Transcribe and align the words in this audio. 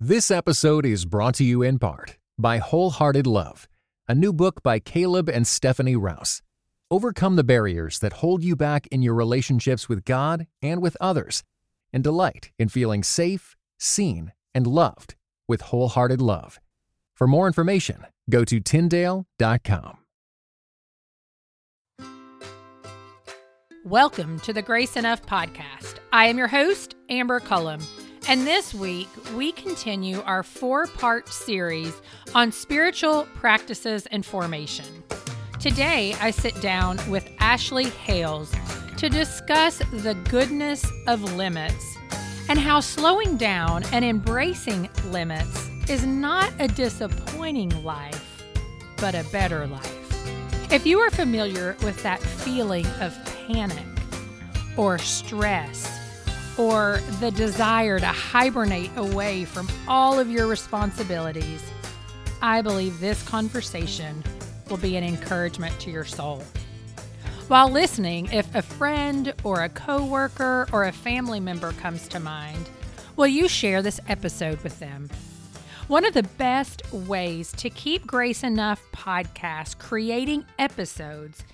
This 0.00 0.30
episode 0.30 0.84
is 0.84 1.06
brought 1.06 1.36
to 1.36 1.42
you 1.42 1.62
in 1.62 1.78
part 1.78 2.18
by 2.36 2.58
Wholehearted 2.58 3.26
Love, 3.26 3.66
a 4.06 4.14
new 4.14 4.30
book 4.30 4.62
by 4.62 4.78
Caleb 4.78 5.26
and 5.30 5.46
Stephanie 5.46 5.96
Rouse. 5.96 6.42
Overcome 6.90 7.36
the 7.36 7.42
barriers 7.42 7.98
that 8.00 8.12
hold 8.12 8.44
you 8.44 8.54
back 8.56 8.86
in 8.88 9.00
your 9.00 9.14
relationships 9.14 9.88
with 9.88 10.04
God 10.04 10.48
and 10.60 10.82
with 10.82 10.98
others, 11.00 11.44
and 11.94 12.04
delight 12.04 12.50
in 12.58 12.68
feeling 12.68 13.02
safe, 13.02 13.56
seen, 13.78 14.32
and 14.54 14.66
loved 14.66 15.14
with 15.48 15.62
Wholehearted 15.62 16.20
Love. 16.20 16.60
For 17.14 17.26
more 17.26 17.46
information, 17.46 18.04
go 18.28 18.44
to 18.44 18.60
Tyndale.com. 18.60 19.96
Welcome 23.86 24.40
to 24.40 24.52
the 24.52 24.60
Grace 24.60 24.98
Enough 24.98 25.24
podcast. 25.24 26.00
I 26.12 26.26
am 26.26 26.36
your 26.36 26.48
host, 26.48 26.96
Amber 27.08 27.40
Cullum. 27.40 27.80
And 28.28 28.44
this 28.44 28.74
week, 28.74 29.08
we 29.36 29.52
continue 29.52 30.20
our 30.22 30.42
four 30.42 30.88
part 30.88 31.28
series 31.28 32.02
on 32.34 32.50
spiritual 32.50 33.28
practices 33.36 34.06
and 34.06 34.26
formation. 34.26 35.04
Today, 35.60 36.12
I 36.20 36.32
sit 36.32 36.60
down 36.60 36.98
with 37.08 37.30
Ashley 37.38 37.84
Hales 37.84 38.52
to 38.96 39.08
discuss 39.08 39.78
the 39.92 40.14
goodness 40.28 40.84
of 41.06 41.34
limits 41.34 41.96
and 42.48 42.58
how 42.58 42.80
slowing 42.80 43.36
down 43.36 43.84
and 43.92 44.04
embracing 44.04 44.90
limits 45.12 45.70
is 45.88 46.04
not 46.04 46.52
a 46.58 46.66
disappointing 46.66 47.84
life, 47.84 48.42
but 48.96 49.14
a 49.14 49.24
better 49.30 49.68
life. 49.68 50.72
If 50.72 50.84
you 50.84 50.98
are 50.98 51.10
familiar 51.10 51.76
with 51.84 52.02
that 52.02 52.20
feeling 52.20 52.86
of 53.00 53.16
panic 53.46 53.86
or 54.76 54.98
stress, 54.98 56.05
or 56.58 57.00
the 57.20 57.30
desire 57.30 57.98
to 57.98 58.06
hibernate 58.06 58.90
away 58.96 59.44
from 59.44 59.68
all 59.86 60.18
of 60.18 60.30
your 60.30 60.46
responsibilities, 60.46 61.62
I 62.42 62.62
believe 62.62 63.00
this 63.00 63.22
conversation 63.22 64.22
will 64.68 64.76
be 64.76 64.96
an 64.96 65.04
encouragement 65.04 65.78
to 65.80 65.90
your 65.90 66.04
soul. 66.04 66.42
While 67.48 67.70
listening, 67.70 68.26
if 68.32 68.52
a 68.54 68.62
friend 68.62 69.32
or 69.44 69.62
a 69.62 69.68
coworker 69.68 70.66
or 70.72 70.84
a 70.84 70.92
family 70.92 71.38
member 71.38 71.72
comes 71.72 72.08
to 72.08 72.18
mind, 72.18 72.68
will 73.14 73.28
you 73.28 73.48
share 73.48 73.82
this 73.82 74.00
episode 74.08 74.60
with 74.62 74.78
them? 74.80 75.08
One 75.86 76.04
of 76.04 76.14
the 76.14 76.24
best 76.24 76.92
ways 76.92 77.52
to 77.52 77.70
keep 77.70 78.04
Grace 78.04 78.42
Enough 78.42 78.82
podcast 78.92 79.78
creating 79.78 80.44
episodes 80.58 81.44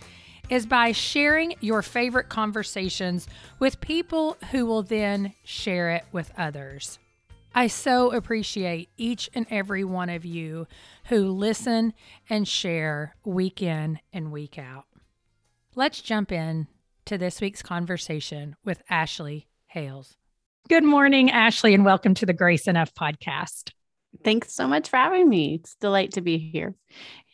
is 0.52 0.66
by 0.66 0.92
sharing 0.92 1.54
your 1.60 1.80
favorite 1.80 2.28
conversations 2.28 3.26
with 3.58 3.80
people 3.80 4.36
who 4.50 4.66
will 4.66 4.82
then 4.82 5.32
share 5.44 5.92
it 5.92 6.04
with 6.12 6.30
others. 6.36 6.98
I 7.54 7.68
so 7.68 8.12
appreciate 8.12 8.90
each 8.98 9.30
and 9.34 9.46
every 9.48 9.82
one 9.82 10.10
of 10.10 10.26
you 10.26 10.66
who 11.06 11.30
listen 11.30 11.94
and 12.28 12.46
share 12.46 13.16
week 13.24 13.62
in 13.62 13.98
and 14.12 14.30
week 14.30 14.58
out. 14.58 14.84
Let's 15.74 16.02
jump 16.02 16.30
in 16.30 16.66
to 17.06 17.16
this 17.16 17.40
week's 17.40 17.62
conversation 17.62 18.54
with 18.62 18.82
Ashley 18.90 19.48
Hales. 19.68 20.18
Good 20.68 20.84
morning, 20.84 21.30
Ashley, 21.30 21.72
and 21.72 21.82
welcome 21.82 22.12
to 22.12 22.26
the 22.26 22.34
Grace 22.34 22.68
Enough 22.68 22.92
podcast. 22.92 23.70
Thanks 24.22 24.52
so 24.52 24.68
much 24.68 24.90
for 24.90 24.98
having 24.98 25.30
me. 25.30 25.54
It's 25.54 25.76
a 25.76 25.80
delight 25.80 26.12
to 26.12 26.20
be 26.20 26.36
here. 26.36 26.74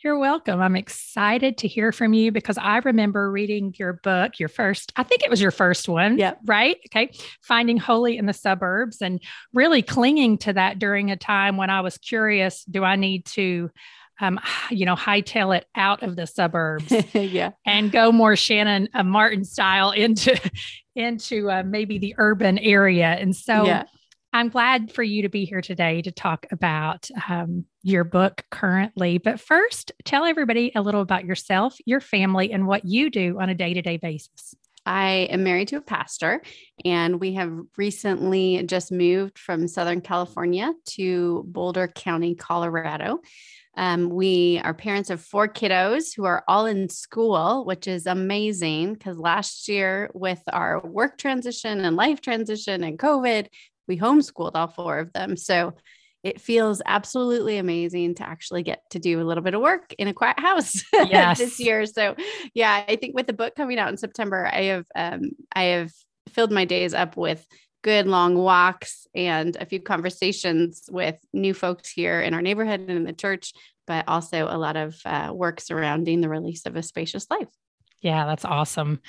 You're 0.05 0.19
welcome. 0.19 0.61
I'm 0.61 0.77
excited 0.77 1.59
to 1.59 1.69
hear 1.69 1.91
from 1.91 2.13
you 2.13 2.31
because 2.31 2.57
I 2.57 2.79
remember 2.79 3.33
reading 3.33 3.75
your 3.79 3.95
book, 3.95 4.39
your 4.39 4.49
first, 4.49 4.93
I 4.95 5.03
think 5.03 5.25
it 5.25 5.31
was 5.31 5.41
your 5.41 5.51
first 5.51 5.89
one. 5.89 6.19
Yeah. 6.19 6.35
Right. 6.45 6.77
Okay. 6.87 7.11
Finding 7.43 7.79
Holy 7.79 8.17
in 8.17 8.27
the 8.27 8.33
Suburbs 8.33 9.03
and 9.03 9.21
really 9.53 9.83
clinging 9.83 10.39
to 10.39 10.53
that 10.53 10.79
during 10.79 11.11
a 11.11 11.17
time 11.17 11.57
when 11.57 11.69
I 11.69 11.81
was 11.81 11.99
curious 11.99 12.65
do 12.65 12.85
I 12.85 12.95
need 12.95 13.27
to, 13.27 13.71
um, 14.21 14.39
you 14.71 14.87
know, 14.87 14.95
hightail 14.95 15.57
it 15.57 15.67
out 15.75 16.05
of 16.05 16.15
the 16.15 16.29
suburbs 16.29 16.93
yeah. 17.15 17.51
and 17.67 17.91
go 17.91 18.13
more 18.13 18.35
Shannan 18.35 18.87
uh, 18.95 19.03
Martin 19.03 19.45
style 19.45 19.91
into, 19.91 20.41
into 20.95 21.51
uh, 21.51 21.65
maybe 21.67 21.99
the 21.99 22.15
urban 22.19 22.59
area. 22.59 23.09
And 23.09 23.35
so, 23.35 23.67
yeah. 23.67 23.85
I'm 24.33 24.51
glad 24.51 24.93
for 24.93 25.03
you 25.03 25.23
to 25.23 25.29
be 25.29 25.47
here 25.47 25.63
today 25.63 26.03
to 26.03 26.13
talk 26.13 26.47
about 26.51 27.09
um, 27.29 27.65
your 27.83 28.05
book 28.05 28.45
currently. 28.51 29.19
But 29.19 29.41
first, 29.41 29.93
tell 30.05 30.25
everybody 30.25 30.71
a 30.75 30.83
little 30.83 31.01
about 31.01 31.25
yourself, 31.25 31.77
your 31.87 32.01
family, 32.01 32.53
and 32.53 32.67
what 32.67 32.85
you 32.85 33.11
do 33.11 33.39
on 33.41 33.49
a 33.49 33.55
day 33.55 33.73
to 33.73 33.81
day 33.81 33.97
basis. 33.97 34.55
I 34.85 35.29
am 35.31 35.45
married 35.45 35.69
to 35.69 35.77
a 35.77 35.83
pastor, 35.83 36.43
and 36.85 37.21
we 37.21 37.35
have 37.35 37.53
recently 37.77 38.63
just 38.65 38.93
moved 38.93 39.39
from 39.39 39.69
Southern 39.69 40.01
California 40.01 40.73
to 40.91 41.45
Boulder 41.47 41.89
County, 41.89 42.35
Colorado. 42.35 43.21
Um, 43.77 44.09
we 44.09 44.61
are 44.65 44.75
parents 44.75 45.11
of 45.11 45.21
four 45.21 45.47
kiddos 45.47 46.17
who 46.17 46.25
are 46.25 46.43
all 46.49 46.67
in 46.67 46.89
school, 46.89 47.65
which 47.65 47.87
is 47.87 48.07
amazing 48.07 48.95
because 48.95 49.19
last 49.19 49.69
year, 49.69 50.11
with 50.15 50.43
our 50.53 50.81
work 50.81 51.19
transition 51.19 51.85
and 51.85 51.95
life 51.95 52.21
transition 52.21 52.83
and 52.83 52.99
COVID, 52.99 53.47
we 53.89 53.99
homeschooled 53.99 54.53
all 54.55 54.69
four 54.69 54.99
of 54.99 55.13
them. 55.13 55.37
So 55.37 55.75
it 56.23 56.41
feels 56.41 56.83
absolutely 56.85 57.59
amazing 57.59 58.17
to 58.17 58.29
actually 58.29 58.63
get 58.63 58.83
to 58.91 58.99
do 58.99 59.21
a 59.21 59.25
little 59.25 59.43
bit 59.43 59.55
of 59.55 59.61
work 59.61 59.95
in 59.99 60.09
a 60.09 60.15
quiet 60.15 60.39
house 60.41 60.83
yes. 60.93 61.39
this 61.39 61.59
year. 61.61 61.87
So 61.87 62.17
yeah, 62.55 62.85
I 62.87 62.97
think 62.97 63.15
with 63.15 63.27
the 63.27 63.33
book 63.33 63.55
coming 63.55 63.79
out 63.79 63.89
in 63.89 63.97
September, 63.97 64.47
I 64.47 64.63
have 64.65 64.87
um, 64.95 65.31
I 65.55 65.65
have 65.65 65.93
filled 66.29 66.53
my 66.53 66.65
days 66.65 66.95
up 66.95 67.17
with 67.17 67.47
good 67.83 68.07
long 68.07 68.37
walks 68.37 69.07
and 69.15 69.57
a 69.57 69.65
few 69.65 69.81
conversations 69.81 70.89
with 70.91 71.17
new 71.33 71.55
folks 71.55 71.89
here 71.89 72.21
in 72.21 72.35
our 72.35 72.43
neighborhood 72.43 72.81
and 72.81 72.91
in 72.91 73.05
the 73.05 73.13
church, 73.13 73.53
but 73.87 74.07
also 74.09 74.49
a 74.51 74.59
lot 74.59 74.77
of 74.77 75.01
uh, 75.05 75.31
work 75.33 75.61
surrounding 75.61 76.21
the 76.21 76.29
release 76.29 76.67
of 76.67 76.77
a 76.77 76.83
spacious 76.83 77.27
life. 77.31 77.49
Yeah, 78.01 78.27
that's 78.27 78.45
awesome. 78.45 79.01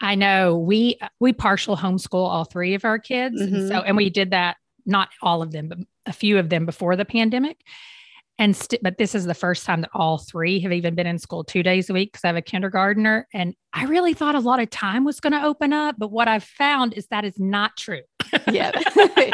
I 0.00 0.14
know 0.14 0.56
we 0.56 0.98
we 1.18 1.32
partial 1.32 1.76
homeschool 1.76 2.28
all 2.28 2.44
three 2.44 2.74
of 2.74 2.84
our 2.84 2.98
kids, 2.98 3.40
mm-hmm. 3.40 3.54
and 3.54 3.68
so 3.68 3.80
and 3.80 3.96
we 3.96 4.10
did 4.10 4.30
that 4.30 4.56
not 4.86 5.08
all 5.20 5.42
of 5.42 5.50
them, 5.50 5.68
but 5.68 5.78
a 6.06 6.12
few 6.12 6.38
of 6.38 6.48
them 6.48 6.64
before 6.64 6.96
the 6.96 7.04
pandemic. 7.04 7.58
And 8.38 8.54
st- 8.54 8.82
but 8.82 8.98
this 8.98 9.14
is 9.14 9.24
the 9.24 9.34
first 9.34 9.64
time 9.64 9.80
that 9.80 9.90
all 9.94 10.18
three 10.18 10.60
have 10.60 10.72
even 10.72 10.94
been 10.94 11.06
in 11.06 11.18
school 11.18 11.42
two 11.42 11.62
days 11.62 11.88
a 11.88 11.94
week 11.94 12.12
because 12.12 12.22
I 12.22 12.28
have 12.28 12.36
a 12.36 12.42
kindergartner, 12.42 13.26
and 13.32 13.54
I 13.72 13.84
really 13.84 14.14
thought 14.14 14.34
a 14.34 14.40
lot 14.40 14.60
of 14.60 14.70
time 14.70 15.04
was 15.04 15.20
going 15.20 15.32
to 15.32 15.42
open 15.42 15.72
up, 15.72 15.96
but 15.98 16.12
what 16.12 16.28
I've 16.28 16.44
found 16.44 16.94
is 16.94 17.06
that 17.08 17.24
is 17.24 17.38
not 17.38 17.76
true. 17.76 18.02
yeah. 18.50 18.72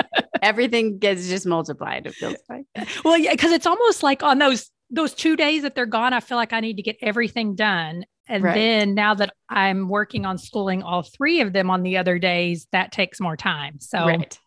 Everything 0.42 0.98
gets 0.98 1.28
just 1.28 1.46
multiplied. 1.46 2.06
It 2.06 2.14
feels 2.14 2.36
like. 2.48 2.64
Well, 3.04 3.16
yeah, 3.16 3.32
because 3.32 3.52
it's 3.52 3.66
almost 3.66 4.02
like 4.02 4.22
on 4.22 4.38
those 4.38 4.70
those 4.90 5.14
two 5.14 5.36
days 5.36 5.62
that 5.62 5.74
they're 5.74 5.86
gone, 5.86 6.12
I 6.12 6.20
feel 6.20 6.36
like 6.36 6.52
I 6.52 6.60
need 6.60 6.76
to 6.76 6.82
get 6.82 6.96
everything 7.00 7.54
done. 7.54 8.04
And 8.28 8.44
right. 8.44 8.54
then 8.54 8.94
now 8.94 9.14
that 9.14 9.34
I'm 9.48 9.88
working 9.88 10.24
on 10.24 10.38
schooling 10.38 10.82
all 10.82 11.02
three 11.02 11.40
of 11.40 11.52
them 11.52 11.70
on 11.70 11.82
the 11.82 11.96
other 11.96 12.18
days, 12.18 12.66
that 12.72 12.92
takes 12.92 13.20
more 13.20 13.36
time. 13.36 13.80
So, 13.80 14.06
right. 14.06 14.38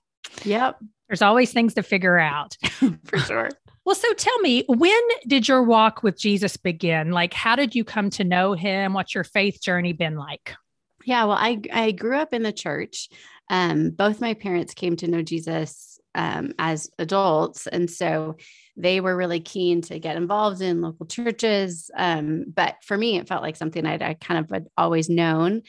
yep. 0.44 0.78
There's 1.10 1.22
always 1.22 1.52
things 1.52 1.74
to 1.76 1.84
figure 1.84 2.18
out. 2.18 2.58
For 3.06 3.20
sure. 3.20 3.50
Well, 3.86 3.96
so 3.96 4.14
tell 4.14 4.40
me, 4.40 4.64
when 4.68 5.02
did 5.28 5.48
your 5.48 5.64
walk 5.64 6.04
with 6.04 6.18
Jesus 6.18 6.56
begin? 6.56 7.12
Like, 7.12 7.34
how 7.34 7.56
did 7.56 7.76
you 7.76 7.84
come 7.84 8.10
to 8.12 8.24
know 8.24 8.54
him? 8.54 8.94
What's 8.94 9.14
your 9.14 9.26
faith 9.26 9.62
journey 9.62 9.92
been 9.92 10.16
like? 10.16 10.56
Yeah, 11.04 11.26
well, 11.26 11.38
I, 11.38 11.60
I 11.72 11.92
grew 11.92 12.16
up 12.16 12.34
in 12.34 12.44
the 12.44 12.54
church. 12.54 13.10
Um, 13.50 13.90
both 13.90 14.22
my 14.22 14.34
parents 14.34 14.74
came 14.74 14.96
to 14.98 15.08
know 15.08 15.22
Jesus 15.22 15.93
um, 16.16 16.54
as 16.60 16.90
adults. 17.00 17.68
And 17.68 17.90
so 17.90 18.38
they 18.76 19.00
were 19.00 19.16
really 19.16 19.40
keen 19.40 19.82
to 19.84 20.00
get 20.00 20.16
involved 20.16 20.62
in 20.62 20.82
local 20.82 21.06
churches. 21.06 21.90
Um, 21.96 22.46
but 22.54 22.76
for 22.84 22.98
me, 22.98 23.18
it 23.18 23.28
felt 23.28 23.44
like 23.44 23.56
something 23.56 23.86
I'd, 23.86 24.02
I 24.02 24.14
kind 24.16 24.40
of 24.40 24.50
had 24.50 24.68
always 24.78 25.10
known. 25.10 25.64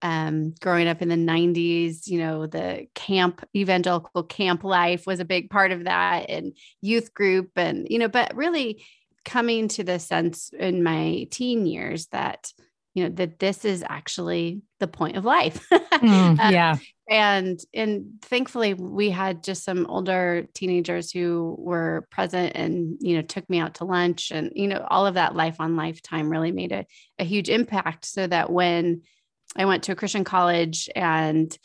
Um, 0.00 0.54
growing 0.60 0.86
up 0.86 1.02
in 1.02 1.08
the 1.08 1.16
90s, 1.16 2.06
you 2.06 2.18
know, 2.18 2.46
the 2.46 2.86
camp, 2.94 3.44
evangelical 3.56 4.22
camp 4.22 4.62
life 4.62 5.06
was 5.08 5.18
a 5.18 5.24
big 5.24 5.50
part 5.50 5.72
of 5.72 5.84
that, 5.84 6.30
and 6.30 6.56
youth 6.80 7.12
group, 7.12 7.50
and, 7.56 7.86
you 7.90 7.98
know, 7.98 8.06
but 8.06 8.36
really 8.36 8.84
coming 9.24 9.68
to 9.68 9.84
the 9.84 9.98
sense 9.98 10.50
in 10.58 10.82
my 10.82 11.26
teen 11.30 11.66
years 11.66 12.06
that 12.08 12.52
you 12.94 13.04
know 13.04 13.10
that 13.10 13.38
this 13.38 13.64
is 13.64 13.84
actually 13.86 14.62
the 14.80 14.88
point 14.88 15.16
of 15.16 15.24
life 15.24 15.68
mm, 15.72 16.38
um, 16.40 16.52
yeah 16.52 16.76
and 17.08 17.60
and 17.72 18.18
thankfully 18.22 18.74
we 18.74 19.10
had 19.10 19.42
just 19.42 19.64
some 19.64 19.86
older 19.86 20.46
teenagers 20.54 21.10
who 21.10 21.56
were 21.58 22.06
present 22.10 22.52
and 22.54 22.98
you 23.00 23.16
know 23.16 23.22
took 23.22 23.48
me 23.48 23.58
out 23.58 23.74
to 23.74 23.84
lunch 23.84 24.30
and 24.30 24.52
you 24.54 24.68
know 24.68 24.86
all 24.90 25.06
of 25.06 25.14
that 25.14 25.34
life 25.34 25.56
on 25.58 25.76
lifetime 25.76 26.28
really 26.28 26.52
made 26.52 26.72
a, 26.72 26.84
a 27.18 27.24
huge 27.24 27.48
impact 27.48 28.04
so 28.04 28.26
that 28.26 28.50
when 28.50 29.02
i 29.56 29.64
went 29.64 29.82
to 29.82 29.92
a 29.92 29.96
christian 29.96 30.24
college 30.24 30.88
and 30.94 31.58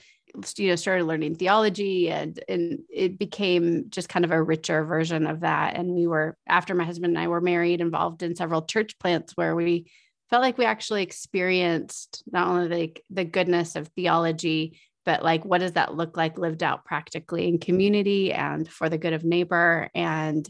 you 0.58 0.70
know 0.70 0.76
started 0.76 1.06
learning 1.06 1.36
theology 1.36 2.10
and 2.10 2.44
and 2.48 2.80
it 2.90 3.20
became 3.20 3.86
just 3.90 4.10
kind 4.10 4.26
of 4.26 4.32
a 4.32 4.42
richer 4.42 4.84
version 4.84 5.28
of 5.28 5.42
that. 5.42 5.76
And 5.76 5.92
we 5.92 6.08
were 6.08 6.38
after 6.48 6.74
my 6.74 6.84
husband 6.84 7.16
and 7.16 7.24
I 7.24 7.28
were 7.28 7.42
married 7.42 7.82
involved 7.82 8.24
in 8.24 8.36
several 8.36 8.64
church 8.64 8.98
plants 8.98 9.38
where 9.38 9.56
we 9.56 9.92
felt 10.30 10.42
like 10.42 10.58
we 10.58 10.66
actually 10.66 11.04
experienced 11.04 12.24
not 12.32 12.48
only 12.48 12.68
the, 12.68 13.02
the 13.12 13.26
goodness 13.26 13.76
of 13.76 13.90
theology 13.90 14.80
but 15.06 15.24
like 15.24 15.46
what 15.46 15.60
does 15.60 15.74
that 15.74 15.96
look 15.96 16.18
like 16.18 16.38
lived 16.38 16.64
out 16.64 16.86
practically 16.86 17.48
in 17.48 17.60
community 17.60 18.32
and 18.32 18.68
for 18.68 18.90
the 18.90 18.98
good 18.98 19.14
of 19.14 19.24
neighbor? 19.24 19.90
And 19.94 20.48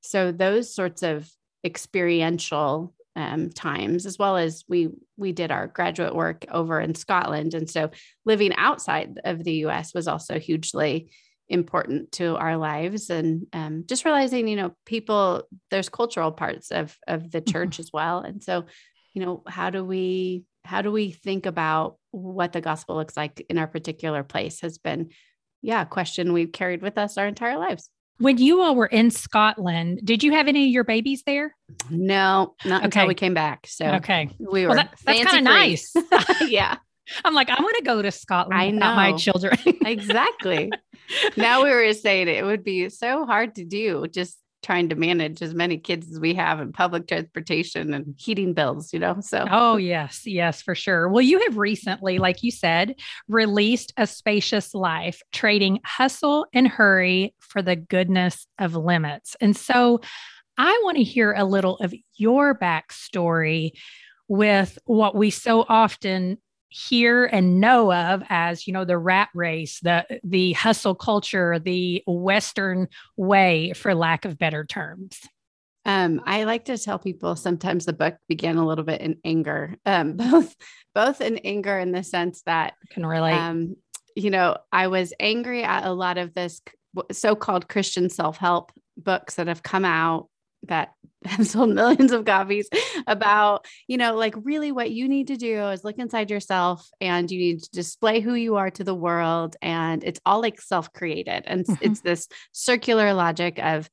so 0.00 0.32
those 0.32 0.74
sorts 0.74 1.02
of 1.02 1.28
experiential 1.64 2.94
um, 3.16 3.50
times 3.50 4.06
as 4.06 4.18
well 4.18 4.36
as 4.36 4.64
we 4.68 4.88
we 5.16 5.32
did 5.32 5.50
our 5.50 5.68
graduate 5.68 6.14
work 6.14 6.44
over 6.50 6.80
in 6.80 6.94
scotland. 6.94 7.54
And 7.54 7.70
so 7.70 7.90
living 8.24 8.52
outside 8.56 9.20
of 9.24 9.44
the 9.44 9.52
us 9.52 9.94
was 9.94 10.08
also 10.08 10.38
hugely 10.38 11.10
important 11.48 12.10
to 12.12 12.36
our 12.36 12.56
lives 12.56 13.10
and 13.10 13.46
um, 13.52 13.84
just 13.86 14.04
realizing 14.04 14.48
you 14.48 14.56
know 14.56 14.72
people 14.86 15.42
there's 15.70 15.88
cultural 15.88 16.32
parts 16.32 16.70
of 16.70 16.96
of 17.06 17.30
the 17.30 17.40
mm-hmm. 17.40 17.52
church 17.52 17.78
as 17.78 17.90
well. 17.92 18.20
And 18.20 18.42
so 18.42 18.64
you 19.12 19.24
know 19.24 19.42
how 19.46 19.70
do 19.70 19.84
we 19.84 20.44
how 20.64 20.82
do 20.82 20.90
we 20.90 21.12
think 21.12 21.46
about 21.46 21.96
what 22.14 22.52
the 22.52 22.60
gospel 22.60 22.96
looks 22.96 23.16
like 23.16 23.44
in 23.48 23.58
our 23.58 23.66
particular 23.66 24.22
place 24.22 24.60
has 24.60 24.78
been 24.78 25.10
yeah 25.62 25.82
a 25.82 25.86
question 25.86 26.32
we've 26.32 26.52
carried 26.52 26.82
with 26.82 26.98
us 26.98 27.18
our 27.18 27.26
entire 27.26 27.58
lives 27.58 27.90
when 28.18 28.38
you 28.38 28.60
all 28.60 28.76
were 28.76 28.86
in 28.86 29.10
Scotland, 29.10 30.00
did 30.04 30.22
you 30.22 30.32
have 30.32 30.46
any 30.46 30.66
of 30.66 30.70
your 30.70 30.84
babies 30.84 31.24
there? 31.26 31.56
No, 31.90 32.54
not 32.64 32.78
okay. 32.78 32.84
until 32.84 33.06
we 33.08 33.14
came 33.14 33.34
back. 33.34 33.66
So 33.66 33.86
okay, 33.94 34.30
we 34.38 34.62
were 34.62 34.68
well, 34.68 34.76
that, 34.76 34.94
that's 35.04 35.24
kind 35.24 35.38
of 35.38 35.44
nice. 35.44 35.92
yeah, 36.48 36.76
I'm 37.24 37.34
like, 37.34 37.50
I 37.50 37.60
want 37.60 37.76
to 37.78 37.84
go 37.84 38.02
to 38.02 38.10
Scotland 38.10 38.60
I 38.60 38.70
know. 38.70 38.94
my 38.94 39.12
children. 39.12 39.58
exactly. 39.84 40.70
Now 41.36 41.62
we 41.62 41.70
were 41.70 41.92
saying 41.92 42.28
it 42.28 42.46
would 42.46 42.64
be 42.64 42.88
so 42.88 43.26
hard 43.26 43.56
to 43.56 43.64
do 43.66 44.06
just 44.10 44.38
trying 44.64 44.88
to 44.88 44.96
manage 44.96 45.42
as 45.42 45.54
many 45.54 45.78
kids 45.78 46.10
as 46.10 46.18
we 46.18 46.34
have 46.34 46.60
in 46.60 46.72
public 46.72 47.06
transportation 47.06 47.94
and 47.94 48.14
heating 48.18 48.54
bills, 48.54 48.92
you 48.92 48.98
know? 48.98 49.16
So, 49.20 49.46
oh, 49.50 49.76
yes, 49.76 50.22
yes, 50.24 50.62
for 50.62 50.74
sure. 50.74 51.08
Well, 51.08 51.22
you 51.22 51.40
have 51.40 51.56
recently, 51.56 52.18
like 52.18 52.42
you 52.42 52.50
said, 52.50 52.96
released 53.28 53.92
A 53.96 54.06
Spacious 54.06 54.74
Life, 54.74 55.22
trading 55.32 55.80
hustle 55.84 56.46
and 56.52 56.66
hurry 56.66 57.34
for 57.38 57.62
the 57.62 57.76
goodness 57.76 58.46
of 58.58 58.74
limits. 58.74 59.36
And 59.40 59.56
so, 59.56 60.00
I 60.56 60.80
want 60.84 60.96
to 60.98 61.02
hear 61.02 61.32
a 61.32 61.44
little 61.44 61.76
of 61.78 61.92
your 62.16 62.56
backstory 62.56 63.72
with 64.28 64.78
what 64.84 65.16
we 65.16 65.30
so 65.30 65.64
often 65.68 66.38
hear 66.76 67.24
and 67.24 67.60
know 67.60 67.92
of 67.92 68.24
as 68.28 68.66
you 68.66 68.72
know 68.72 68.84
the 68.84 68.98
rat 68.98 69.28
race 69.32 69.78
the 69.80 70.04
the 70.24 70.52
hustle 70.54 70.94
culture 70.94 71.60
the 71.60 72.02
western 72.04 72.88
way 73.16 73.72
for 73.76 73.94
lack 73.94 74.24
of 74.24 74.36
better 74.36 74.64
terms 74.64 75.20
um, 75.86 76.22
I 76.24 76.44
like 76.44 76.64
to 76.64 76.78
tell 76.78 76.98
people 76.98 77.36
sometimes 77.36 77.84
the 77.84 77.92
book 77.92 78.16
began 78.26 78.56
a 78.56 78.66
little 78.66 78.84
bit 78.84 79.02
in 79.02 79.18
anger, 79.22 79.76
um, 79.84 80.12
both 80.16 80.56
both 80.94 81.20
in 81.20 81.36
anger 81.38 81.78
in 81.78 81.92
the 81.92 82.02
sense 82.02 82.40
that 82.46 82.72
I 82.82 82.94
can 82.94 83.04
relate. 83.04 83.34
Um, 83.34 83.76
you 84.16 84.30
know, 84.30 84.56
I 84.72 84.86
was 84.86 85.12
angry 85.20 85.62
at 85.62 85.84
a 85.84 85.92
lot 85.92 86.16
of 86.16 86.32
this 86.32 86.62
so-called 87.12 87.68
Christian 87.68 88.08
self-help 88.08 88.72
books 88.96 89.34
that 89.34 89.48
have 89.48 89.62
come 89.62 89.84
out 89.84 90.28
that 90.68 90.92
have 91.24 91.46
sold 91.46 91.70
millions 91.70 92.12
of 92.12 92.24
copies 92.26 92.68
about, 93.06 93.66
you 93.88 93.96
know, 93.96 94.14
like 94.14 94.34
really 94.42 94.72
what 94.72 94.90
you 94.90 95.08
need 95.08 95.28
to 95.28 95.36
do 95.36 95.68
is 95.68 95.82
look 95.82 95.98
inside 95.98 96.30
yourself 96.30 96.86
and 97.00 97.30
you 97.30 97.38
need 97.38 97.62
to 97.62 97.70
display 97.70 98.20
who 98.20 98.34
you 98.34 98.56
are 98.56 98.70
to 98.70 98.84
the 98.84 98.94
world. 98.94 99.56
And 99.62 100.04
it's 100.04 100.20
all 100.26 100.42
like 100.42 100.60
self 100.60 100.92
created. 100.92 101.44
And 101.46 101.64
mm-hmm. 101.64 101.74
it's 101.80 102.00
this 102.00 102.28
circular 102.52 103.14
logic 103.14 103.58
of 103.58 103.88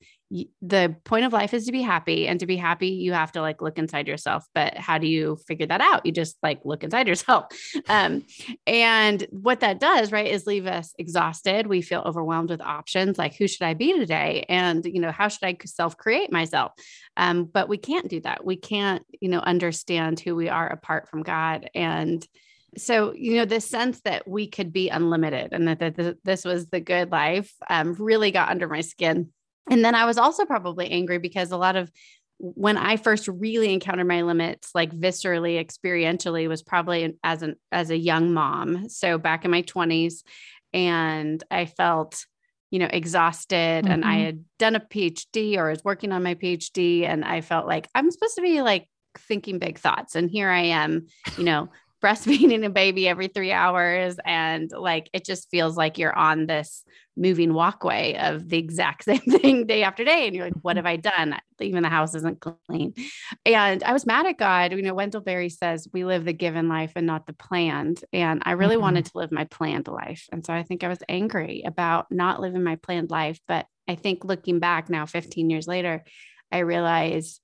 the 0.62 0.96
point 1.04 1.26
of 1.26 1.34
life 1.34 1.54
is 1.54 1.66
to 1.66 1.72
be 1.72 1.82
happy 1.82 2.28
and 2.28 2.40
to 2.40 2.46
be 2.46 2.56
happy 2.56 2.88
you 2.88 3.12
have 3.12 3.34
to 3.34 3.42
like 3.42 3.62
look 3.62 3.78
inside 3.78 4.08
yourself 4.08 4.46
but 4.56 4.78
how 4.78 4.98
do 4.98 5.08
you 5.08 5.38
figure 5.48 5.66
that 5.68 5.82
out? 5.82 6.06
You 6.06 6.12
just 6.12 6.38
like 6.42 6.62
look 6.64 6.84
inside 6.84 7.08
yourself. 7.12 7.46
Um, 7.88 8.24
and 8.66 9.26
what 9.32 9.62
that 9.62 9.80
does 9.80 10.12
right 10.12 10.28
is 10.28 10.48
leave 10.48 10.66
us 10.66 10.94
exhausted. 10.98 11.68
We 11.68 11.82
feel 11.82 12.02
overwhelmed 12.06 12.50
with 12.50 12.62
options 12.62 13.18
like 13.18 13.36
who 13.36 13.48
should 13.48 13.64
i 13.64 13.74
be 13.74 13.98
today? 13.98 14.46
And 14.50 14.86
you 14.86 15.00
know 15.00 15.12
how 15.12 15.28
should 15.28 15.46
i 15.46 15.58
self 15.66 15.98
create 15.98 16.32
myself? 16.32 16.74
Um, 17.18 17.46
but 17.46 17.70
we 17.70 17.78
can't 17.78 18.10
do 18.10 18.22
that. 18.22 18.46
We 18.46 18.56
can't 18.56 19.06
you 19.20 19.30
know 19.30 19.40
understand 19.40 20.20
who 20.20 20.36
we 20.36 20.50
are 20.50 20.68
apart 20.68 21.10
from 21.10 21.24
god. 21.24 21.70
And 21.76 22.26
so 22.78 23.14
you 23.14 23.36
know 23.36 23.46
this 23.46 23.70
sense 23.70 24.00
that 24.02 24.28
we 24.28 24.48
could 24.48 24.72
be 24.72 24.88
unlimited 24.88 25.52
and 25.52 25.68
that, 25.68 26.18
this 26.24 26.46
was 26.46 26.68
the 26.68 26.80
good 26.80 27.12
life 27.12 27.52
um, 27.70 27.96
really 27.96 28.32
got 28.32 28.50
under 28.50 28.68
my 28.70 28.80
skin 28.80 29.30
and 29.70 29.86
then 29.86 29.96
I 29.96 30.06
was 30.06 30.18
also 30.18 30.46
probably 30.46 30.90
angry 30.90 31.18
because 31.18 31.52
a 31.52 31.58
lot 31.58 31.76
of 31.76 31.92
when 32.42 32.76
I 32.76 32.98
first 32.98 33.28
really 33.28 33.72
encountered 33.72 34.08
my 34.08 34.24
limits, 34.24 34.72
like 34.74 34.92
viscerally, 34.92 35.64
experientially, 35.64 36.48
was 36.50 36.64
probably 36.64 37.16
as 37.24 37.44
an 37.44 37.56
as 37.72 37.92
a 37.92 37.98
young 37.98 38.34
mom. 38.34 38.90
So 38.90 39.20
back 39.20 39.46
in 39.46 39.52
my 39.52 39.62
20s, 39.62 40.24
and 40.74 41.44
I 41.52 41.66
felt, 41.66 42.26
you 42.72 42.80
know, 42.80 42.90
exhausted. 42.92 43.86
Mm-hmm. 43.86 43.92
And 43.92 44.06
I 44.06 44.16
mm-hmm. 44.16 44.26
had 44.26 44.46
done 44.58 44.76
a 44.76 44.80
PhD 44.80 45.58
or 45.58 45.70
was 45.70 45.84
working 45.84 46.12
on 46.12 46.24
my 46.24 46.34
PhD, 46.34 47.04
and 47.04 47.24
I 47.24 47.42
felt 47.42 47.68
like 47.68 47.88
I'm 47.94 48.10
supposed 48.10 48.36
to 48.36 48.42
be 48.42 48.62
like 48.64 48.88
thinking 49.18 49.60
big 49.60 49.78
thoughts. 49.78 50.16
And 50.16 50.30
here 50.30 50.50
I 50.50 50.62
am, 50.62 51.06
you 51.38 51.44
know, 51.44 51.70
breastfeeding 52.02 52.66
a 52.66 52.70
baby 52.70 53.08
every 53.08 53.28
three 53.28 53.52
hours. 53.52 54.18
And 54.26 54.72
like, 54.72 55.10
it 55.14 55.24
just 55.26 55.50
feels 55.50 55.78
like 55.78 55.98
you're 55.98 56.18
on 56.18 56.48
this 56.48 56.84
moving 57.18 57.54
walkway 57.54 58.16
of 58.16 58.50
the 58.50 58.58
exact 58.58 59.04
same 59.06 59.20
thing 59.20 59.68
day 59.68 59.84
after 59.84 60.04
day. 60.04 60.26
And 60.28 60.36
you're 60.36 60.46
like, 60.46 60.56
what 60.62 60.78
have 60.78 60.86
I 60.86 60.96
done? 60.96 61.38
Even 61.60 61.84
the 61.84 61.90
house 61.90 62.16
isn't 62.16 62.42
clean. 62.42 62.94
And 63.46 63.84
I 63.84 63.94
was 63.94 64.06
mad 64.06 64.26
at 64.26 64.38
God. 64.38 64.72
You 64.72 64.82
know, 64.82 64.94
Wendell 64.94 65.22
Berry 65.22 65.50
says, 65.50 65.88
we 65.94 66.04
live 66.04 66.26
the 66.26 66.34
given 66.34 66.68
life 66.68 66.94
and 66.96 67.06
not 67.06 67.28
the 67.28 67.34
planned. 67.34 68.04
And 68.12 68.42
I 68.46 68.54
really 68.54 68.76
mm-hmm. 68.76 68.84
wanted 68.84 69.06
to 69.06 69.18
live 69.18 69.32
my 69.32 69.46
planned 69.46 69.88
life. 69.88 70.28
And 70.32 70.46
so 70.46 70.54
I 70.54 70.64
think 70.64 70.84
I 70.84 70.88
was 70.88 71.04
angry 71.08 71.64
about 71.66 72.08
not 72.12 72.40
living 72.40 72.64
my 72.64 72.78
planned 72.78 73.12
life. 73.12 73.40
But 73.48 73.68
I 73.88 73.96
think 73.96 74.24
looking 74.24 74.60
back 74.60 74.90
now, 74.90 75.06
15 75.06 75.50
years 75.50 75.68
later, 75.68 76.04
I 76.52 76.60
realize 76.60 77.41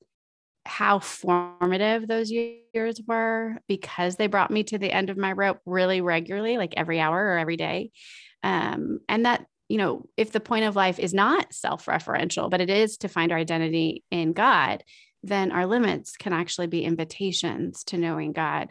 how 0.68 1.00
formative 1.00 2.08
those 2.08 2.30
years 2.30 3.02
were 3.08 3.58
because 3.68 4.16
they 4.16 4.28
brought 4.28 4.52
me 4.52 4.64
to 4.64 4.78
the 4.78 4.92
end 4.92 5.10
of 5.10 5.18
my 5.18 5.32
rope 5.32 5.60
really 5.66 6.02
regularly, 6.02 6.58
like 6.58 6.74
every 6.78 7.00
hour 7.00 7.18
or 7.18 7.38
every 7.38 7.58
day. 7.58 7.92
Um, 8.44 9.00
and 9.10 9.26
that, 9.26 9.46
you 9.70 9.78
know, 9.78 10.06
if 10.18 10.32
the 10.32 10.40
point 10.40 10.66
of 10.66 10.76
life 10.76 11.00
is 11.00 11.14
not 11.14 11.54
self 11.54 11.86
referential, 11.86 12.50
but 12.50 12.62
it 12.62 12.70
is 12.70 12.98
to 12.98 13.08
find 13.08 13.32
our 13.32 13.38
identity 13.38 14.04
in 14.12 14.34
God, 14.34 14.84
then 15.24 15.52
our 15.52 15.66
limits 15.66 16.18
can 16.18 16.34
actually 16.34 16.68
be 16.68 16.84
invitations 16.84 17.84
to 17.86 17.98
knowing 17.98 18.34
God. 18.34 18.70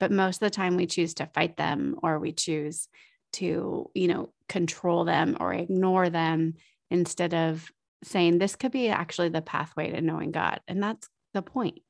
But 0.00 0.10
most 0.10 0.36
of 0.36 0.46
the 0.46 0.50
time 0.50 0.76
we 0.76 0.86
choose 0.86 1.14
to 1.14 1.26
fight 1.26 1.56
them 1.56 1.96
or 2.02 2.18
we 2.18 2.32
choose 2.32 2.88
to, 3.34 3.90
you 3.94 4.08
know, 4.08 4.32
control 4.48 5.04
them 5.04 5.36
or 5.40 5.52
ignore 5.52 6.10
them 6.10 6.54
instead 6.90 7.34
of 7.34 7.70
saying 8.04 8.38
this 8.38 8.56
could 8.56 8.72
be 8.72 8.88
actually 8.88 9.28
the 9.28 9.42
pathway 9.42 9.90
to 9.90 10.00
knowing 10.00 10.32
God. 10.32 10.60
And 10.66 10.82
that's 10.82 11.08
the 11.32 11.42
point. 11.42 11.80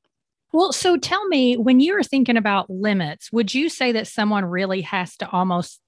Well, 0.51 0.71
so 0.71 0.97
tell 0.97 1.27
me, 1.27 1.57
when 1.57 1.79
you're 1.79 2.03
thinking 2.03 2.37
about 2.37 2.69
limits, 2.69 3.31
would 3.31 3.53
you 3.53 3.69
say 3.69 3.93
that 3.93 4.07
someone 4.07 4.45
really 4.45 4.81
has 4.81 5.17
to 5.17 5.29
almost 5.29 5.79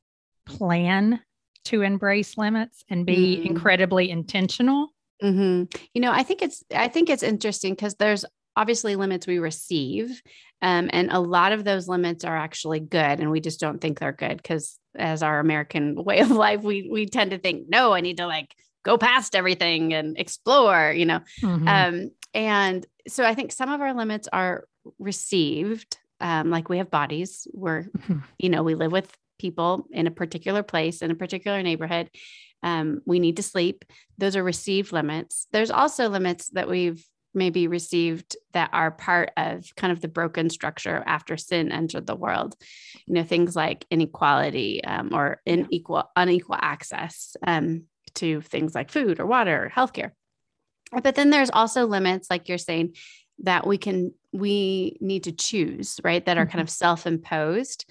plan 0.46 1.20
to 1.66 1.82
embrace 1.82 2.38
limits 2.38 2.84
and 2.90 3.06
be 3.06 3.38
mm. 3.38 3.46
incredibly 3.46 4.10
intentional? 4.10 4.90
Mm-hmm. 5.22 5.76
You 5.94 6.02
know, 6.02 6.12
I 6.12 6.24
think 6.24 6.42
it's 6.42 6.64
I 6.74 6.88
think 6.88 7.10
it's 7.10 7.24
interesting 7.24 7.74
because 7.74 7.96
there's 7.96 8.26
obviously 8.56 8.96
limits 8.96 9.28
we 9.28 9.40
receive, 9.40 10.22
um, 10.62 10.90
and 10.92 11.12
a 11.12 11.20
lot 11.20 11.52
of 11.52 11.64
those 11.64 11.88
limits 11.88 12.24
are 12.24 12.36
actually 12.36 12.80
good, 12.80 13.20
and 13.20 13.30
we 13.30 13.40
just 13.40 13.60
don't 13.60 13.80
think 13.80 14.00
they're 14.00 14.12
good 14.12 14.38
because 14.38 14.80
as 14.96 15.24
our 15.24 15.40
American 15.40 15.96
way 16.04 16.20
of 16.20 16.32
life, 16.32 16.64
we 16.64 16.90
we 16.92 17.06
tend 17.06 17.32
to 17.32 17.38
think, 17.38 17.70
no, 17.70 17.94
I 17.94 18.02
need 18.02 18.18
to 18.18 18.26
like 18.26 18.54
go 18.84 18.98
past 18.98 19.36
everything 19.36 19.94
and 19.94 20.18
explore, 20.18 20.92
you 20.92 21.06
know. 21.06 21.22
Mm-hmm. 21.42 21.68
Um, 21.68 22.12
and 22.36 22.86
so 23.08 23.24
I 23.24 23.34
think 23.34 23.52
some 23.52 23.72
of 23.72 23.82
our 23.82 23.94
limits 23.94 24.28
are 24.32 24.66
received, 25.00 25.98
um, 26.20 26.50
like 26.50 26.68
we 26.68 26.80
have 26.80 26.92
bodies, 26.92 27.48
we're, 27.54 27.84
mm-hmm. 27.84 28.20
you 28.38 28.50
know, 28.50 28.62
we 28.62 28.76
live 28.76 28.92
with 28.92 29.12
people 29.40 29.88
in 29.90 30.06
a 30.06 30.12
particular 30.12 30.62
place, 30.62 31.02
in 31.02 31.12
a 31.12 31.16
particular 31.16 31.64
neighborhood. 31.64 32.10
Um, 32.62 33.02
we 33.06 33.20
need 33.20 33.38
to 33.38 33.44
sleep. 33.44 33.86
Those 34.18 34.36
are 34.36 34.44
received 34.44 34.92
limits. 34.92 35.48
There's 35.52 35.72
also 35.72 36.10
limits 36.10 36.50
that 36.50 36.68
we've 36.68 37.04
maybe 37.34 37.68
received 37.68 38.36
that 38.54 38.70
are 38.74 38.92
part 38.92 39.32
of 39.38 39.66
kind 39.76 39.92
of 39.92 40.02
the 40.02 40.08
broken 40.08 40.50
structure 40.50 41.04
after 41.06 41.38
sin 41.38 41.72
entered 41.72 42.08
the 42.08 42.16
world. 42.16 42.56
You 43.06 43.16
know, 43.16 43.24
things 43.24 43.56
like 43.56 43.86
inequality 43.90 44.84
um, 44.84 45.14
or 45.14 45.42
unequal 45.46 46.10
unequal 46.16 46.58
access 46.60 47.36
um, 47.46 47.84
to 48.16 48.42
things 48.42 48.76
like 48.76 48.92
food 48.92 49.20
or 49.20 49.26
water 49.26 49.66
or 49.66 49.70
healthcare. 49.70 50.12
But 51.04 51.16
then 51.16 51.30
there's 51.30 51.52
also 51.52 51.86
limits, 51.86 52.30
like 52.30 52.50
you're 52.50 52.58
saying, 52.58 52.96
that 53.40 53.68
we 53.68 53.78
can, 53.78 54.14
we 54.32 54.98
need 55.02 55.24
to 55.26 55.32
choose, 55.32 56.00
right? 56.04 56.26
That 56.26 56.38
are 56.38 56.46
mm-hmm. 56.46 56.52
kind 56.52 56.62
of 56.62 56.70
self 56.70 57.06
imposed. 57.06 57.86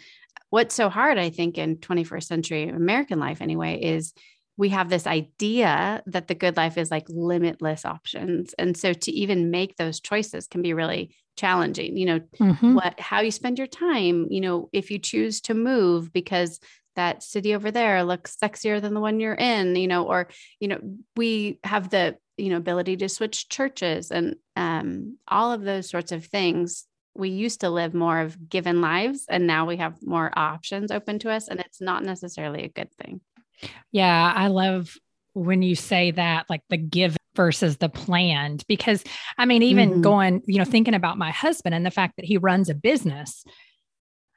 What's 0.51 0.75
so 0.75 0.89
hard, 0.89 1.19
I 1.19 1.31
think, 1.31 1.59
in 1.59 1.77
21st 1.77 2.25
century 2.25 2.69
American 2.69 3.19
life 3.19 3.43
anyway, 3.43 3.81
is 3.81 4.13
we 4.57 4.69
have 4.69 4.89
this 4.89 5.07
idea 5.07 6.03
that 6.07 6.29
the 6.29 6.35
good 6.35 6.57
life 6.57 6.79
is 6.79 6.91
like 6.91 7.07
limitless 7.09 7.85
options. 7.85 8.55
And 8.57 8.77
so 8.77 8.93
to 8.93 9.11
even 9.11 9.51
make 9.51 9.77
those 9.77 10.01
choices 10.01 10.47
can 10.47 10.63
be 10.63 10.73
really 10.73 11.15
challenging. 11.37 11.97
You 11.97 12.07
know, 12.07 12.21
mm-hmm. 12.41 12.75
what, 12.75 12.99
how 13.01 13.21
you 13.21 13.31
spend 13.31 13.59
your 13.59 13.67
time, 13.67 14.29
you 14.31 14.41
know, 14.41 14.69
if 14.73 14.91
you 14.91 14.99
choose 14.99 15.41
to 15.43 15.55
move 15.55 16.13
because 16.13 16.61
that 16.95 17.25
city 17.25 17.55
over 17.55 17.73
there 17.73 18.05
looks 18.05 18.37
sexier 18.37 18.81
than 18.81 18.95
the 18.95 19.01
one 19.01 19.19
you're 19.19 19.35
in, 19.35 19.75
you 19.75 19.89
know, 19.89 20.05
or, 20.05 20.29
you 20.61 20.69
know, 20.69 20.79
we 21.17 21.59
have 21.65 21.91
the, 21.91 22.17
you 22.37 22.51
know, 22.51 22.57
ability 22.57 22.97
to 22.99 23.09
switch 23.09 23.49
churches 23.49 24.11
and 24.11 24.37
um, 24.57 25.19
all 25.29 25.53
of 25.53 25.63
those 25.63 25.89
sorts 25.89 26.13
of 26.13 26.25
things. 26.27 26.87
We 27.15 27.29
used 27.29 27.61
to 27.61 27.71
live 27.71 27.95
more 27.95 28.21
of 28.21 28.49
given 28.49 28.81
lives 28.81 29.27
and 29.29 29.47
now 29.47 29.67
we 29.67 29.77
have 29.77 30.03
more 30.03 30.33
options 30.37 30.91
open 30.91 31.21
to 31.21 31.31
us. 31.31 31.49
And 31.49 31.61
it's 31.61 31.81
not 31.81 32.03
necessarily 32.03 32.65
a 32.65 32.69
good 32.69 32.93
thing. 32.95 33.21
Yeah. 33.93 34.33
I 34.35 34.49
love 34.49 34.97
when 35.35 35.63
you 35.63 35.77
say 35.77 36.11
that, 36.13 36.47
like 36.51 36.63
the 36.71 36.77
give 36.77 37.17
versus 37.37 37.77
the 37.77 37.89
planned, 37.89 38.65
because 38.69 39.05
I 39.39 39.45
mean, 39.45 39.63
even 39.63 39.91
mm-hmm. 39.91 40.01
going, 40.01 40.43
you 40.47 40.59
know, 40.59 40.65
thinking 40.65 40.95
about 40.95 41.19
my 41.19 41.31
husband 41.31 41.75
and 41.75 41.87
the 41.87 41.91
fact 41.91 42.15
that 42.17 42.25
he 42.25 42.37
runs 42.37 42.69
a 42.69 42.75
business. 42.75 43.45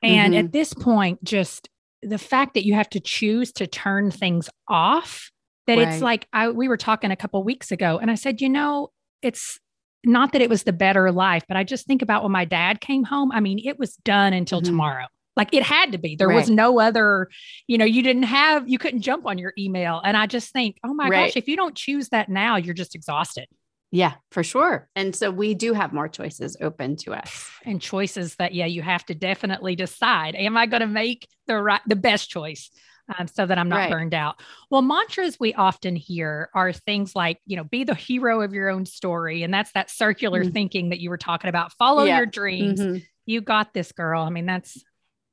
And 0.04 0.34
mm-hmm. 0.34 0.46
at 0.46 0.52
this 0.52 0.74
point, 0.74 1.24
just 1.24 1.70
the 2.04 2.18
fact 2.18 2.54
that 2.54 2.66
you 2.66 2.76
have 2.76 2.90
to 2.90 3.00
choose 3.00 3.52
to 3.54 3.68
turn 3.68 4.12
things 4.12 4.50
off 4.68 5.32
that 5.68 5.78
right. 5.78 5.88
it's 5.88 6.02
like 6.02 6.28
I 6.34 6.50
we 6.50 6.68
were 6.68 6.78
talking 6.78 7.12
a 7.12 7.16
couple 7.16 7.44
weeks 7.44 7.72
ago 7.72 8.00
and 8.00 8.10
I 8.10 8.16
said, 8.16 8.42
you 8.42 8.50
know, 8.50 8.90
it's 9.22 9.60
not 10.04 10.32
that 10.34 10.42
it 10.42 10.50
was 10.50 10.64
the 10.64 10.74
better 10.74 11.12
life, 11.12 11.44
but 11.48 11.58
I 11.58 11.64
just 11.64 11.86
think 11.86 12.02
about 12.02 12.24
when 12.24 12.32
my 12.32 12.46
dad 12.46 12.82
came 12.82 13.04
home. 13.04 13.32
I 13.32 13.40
mean, 13.40 13.60
it 13.64 13.78
was 13.78 13.96
done 13.98 14.34
until 14.34 14.60
mm-hmm. 14.60 14.72
tomorrow. 14.72 15.06
Like 15.36 15.54
it 15.54 15.64
had 15.64 15.92
to 15.92 16.00
be. 16.00 16.16
There 16.16 16.30
right. 16.30 16.36
was 16.36 16.50
no 16.50 16.80
other, 16.80 17.30
you 17.68 17.78
know, 17.78 17.86
you 17.86 18.02
didn't 18.02 18.24
have, 18.24 18.68
you 18.68 18.80
couldn't 18.80 19.02
jump 19.02 19.28
on 19.28 19.38
your 19.38 19.54
email. 19.58 20.02
And 20.04 20.18
I 20.18 20.26
just 20.26 20.52
think, 20.52 20.78
oh 20.84 20.94
my 20.94 21.08
right. 21.08 21.28
gosh, 21.28 21.38
if 21.38 21.48
you 21.48 21.56
don't 21.56 21.76
choose 21.76 22.10
that 22.10 22.28
now, 22.28 22.56
you're 22.56 22.74
just 22.74 22.96
exhausted. 22.96 23.46
Yeah, 23.92 24.16
for 24.32 24.44
sure. 24.44 24.90
And 24.96 25.16
so 25.16 25.32
we 25.32 25.54
do 25.54 25.74
have 25.74 25.94
more 25.94 26.10
choices 26.10 26.58
open 26.60 26.98
to 26.98 27.14
us. 27.14 27.50
And 27.66 27.82
choices 27.82 28.36
that, 28.36 28.54
yeah, 28.54 28.66
you 28.66 28.82
have 28.82 29.06
to 29.08 29.14
definitely 29.14 29.76
decide. 29.76 30.36
Am 30.36 30.56
I 30.56 30.68
going 30.68 30.80
to 30.80 30.88
make 30.88 31.28
the 31.48 31.62
right, 31.62 31.82
the 31.86 31.98
best 31.98 32.30
choice? 32.30 32.72
Um, 33.18 33.28
so 33.28 33.46
that 33.46 33.58
I'm 33.58 33.70
not 33.70 33.78
right. 33.78 33.92
burned 33.92 34.14
out. 34.14 34.36
Well, 34.70 34.82
mantras 34.82 35.40
we 35.40 35.54
often 35.54 35.96
hear 35.96 36.50
are 36.54 36.74
things 36.74 37.16
like, 37.16 37.40
you 37.46 37.56
know, 37.56 37.64
be 37.64 37.86
the 37.86 37.96
hero 37.96 38.42
of 38.42 38.54
your 38.54 38.68
own 38.70 38.86
story. 38.86 39.44
And 39.44 39.54
that's 39.54 39.72
that 39.72 39.90
circular 39.90 40.42
mm-hmm. 40.42 40.52
thinking 40.52 40.90
that 40.90 41.00
you 41.00 41.10
were 41.10 41.18
talking 41.18 41.48
about. 41.48 41.72
Follow 41.72 42.04
yeah. 42.04 42.18
your 42.18 42.26
dreams. 42.26 42.82
Mm-hmm. 42.82 42.98
You 43.26 43.40
got 43.40 43.74
this, 43.74 43.94
girl. 43.94 44.24
I 44.24 44.30
mean, 44.30 44.46
that's 44.46 44.84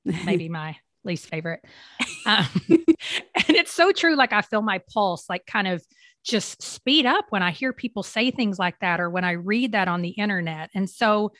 maybe 0.05 0.49
my 0.51 0.77
least 1.05 1.27
favorite. 1.27 1.65
Um, 2.27 2.47
and 2.69 2.87
it's 3.49 3.73
so 3.73 3.93
true. 3.93 4.17
Like 4.17 4.33
I 4.33 4.43
feel 4.43 4.63
my 4.63 4.81
pulse, 4.93 5.29
like 5.29 5.47
kind 5.47 5.69
of 5.69 5.85
just 6.25 6.63
speed 6.63 7.07
up 7.07 7.27
when 7.29 7.43
I 7.43 7.51
hear 7.51 7.73
people 7.73 8.03
say 8.03 8.31
things 8.31 8.59
like 8.59 8.79
that 8.81 9.01
or 9.01 9.11
when 9.11 9.25
I 9.25 9.33
read 9.33 9.73
that 9.73 9.89
on 9.89 10.03
the 10.03 10.11
internet. 10.11 10.71
And 10.75 10.89
so, 10.89 11.33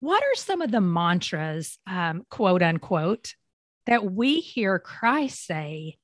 what 0.00 0.22
are 0.22 0.34
some 0.34 0.60
of 0.60 0.70
the 0.70 0.80
mantras, 0.80 1.78
um, 1.86 2.24
quote 2.30 2.62
unquote, 2.62 3.34
that 3.88 4.04
we 4.04 4.40
hear 4.40 4.78
Christ 4.78 5.46
say 5.46 5.96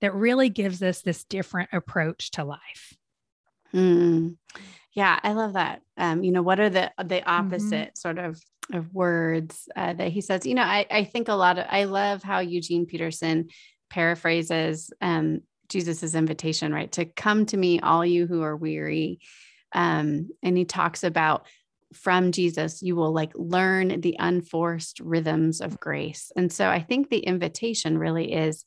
that 0.00 0.14
really 0.14 0.50
gives 0.50 0.82
us 0.82 1.00
this 1.00 1.24
different 1.24 1.70
approach 1.72 2.32
to 2.32 2.44
life? 2.44 2.94
Mm. 3.72 4.36
Yeah, 4.92 5.18
I 5.22 5.32
love 5.32 5.54
that. 5.54 5.80
Um, 5.96 6.22
you 6.24 6.32
know, 6.32 6.42
what 6.42 6.60
are 6.60 6.68
the 6.68 6.92
the 6.98 7.16
mm-hmm. 7.16 7.30
opposite 7.30 7.94
mm-hmm. 7.94 7.94
sort 7.94 8.18
of 8.18 8.42
of 8.72 8.92
words 8.92 9.68
uh, 9.74 9.92
that 9.94 10.12
he 10.12 10.20
says? 10.20 10.44
You 10.44 10.54
know, 10.54 10.62
I 10.62 10.84
I 10.90 11.04
think 11.04 11.28
a 11.28 11.34
lot 11.34 11.58
of 11.58 11.66
I 11.70 11.84
love 11.84 12.22
how 12.22 12.40
Eugene 12.40 12.86
Peterson 12.86 13.48
paraphrases 13.88 14.92
um, 15.00 15.42
Jesus's 15.68 16.14
invitation, 16.14 16.72
right? 16.72 16.90
To 16.92 17.04
come 17.04 17.46
to 17.46 17.56
me, 17.56 17.80
all 17.80 18.04
you 18.04 18.26
who 18.26 18.42
are 18.42 18.56
weary. 18.56 19.20
Um, 19.74 20.28
and 20.42 20.56
he 20.56 20.66
talks 20.66 21.02
about 21.02 21.46
from 21.92 22.32
Jesus, 22.32 22.82
you 22.82 22.96
will 22.96 23.12
like 23.12 23.32
learn 23.34 24.00
the 24.00 24.16
unforced 24.18 25.00
rhythms 25.00 25.60
of 25.60 25.80
grace. 25.80 26.32
And 26.36 26.52
so 26.52 26.68
I 26.68 26.80
think 26.80 27.08
the 27.08 27.18
invitation 27.18 27.98
really 27.98 28.32
is 28.32 28.64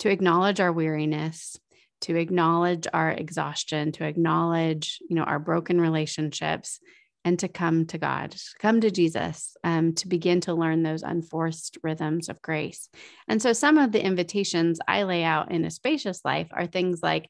to 0.00 0.10
acknowledge 0.10 0.60
our 0.60 0.72
weariness, 0.72 1.56
to 2.02 2.16
acknowledge 2.16 2.86
our 2.92 3.10
exhaustion, 3.10 3.92
to 3.92 4.04
acknowledge, 4.04 4.98
you 5.08 5.16
know, 5.16 5.22
our 5.22 5.38
broken 5.38 5.80
relationships, 5.80 6.80
and 7.24 7.38
to 7.38 7.48
come 7.48 7.86
to 7.86 7.98
God, 7.98 8.34
come 8.58 8.80
to 8.80 8.90
Jesus, 8.90 9.56
um, 9.62 9.94
to 9.94 10.08
begin 10.08 10.40
to 10.42 10.54
learn 10.54 10.82
those 10.82 11.02
unforced 11.02 11.78
rhythms 11.82 12.28
of 12.28 12.42
grace. 12.42 12.88
And 13.28 13.40
so, 13.40 13.52
some 13.52 13.78
of 13.78 13.92
the 13.92 14.04
invitations 14.04 14.80
I 14.88 15.04
lay 15.04 15.22
out 15.22 15.52
in 15.52 15.64
a 15.64 15.70
spacious 15.70 16.24
life 16.24 16.48
are 16.52 16.66
things 16.66 17.00
like, 17.02 17.28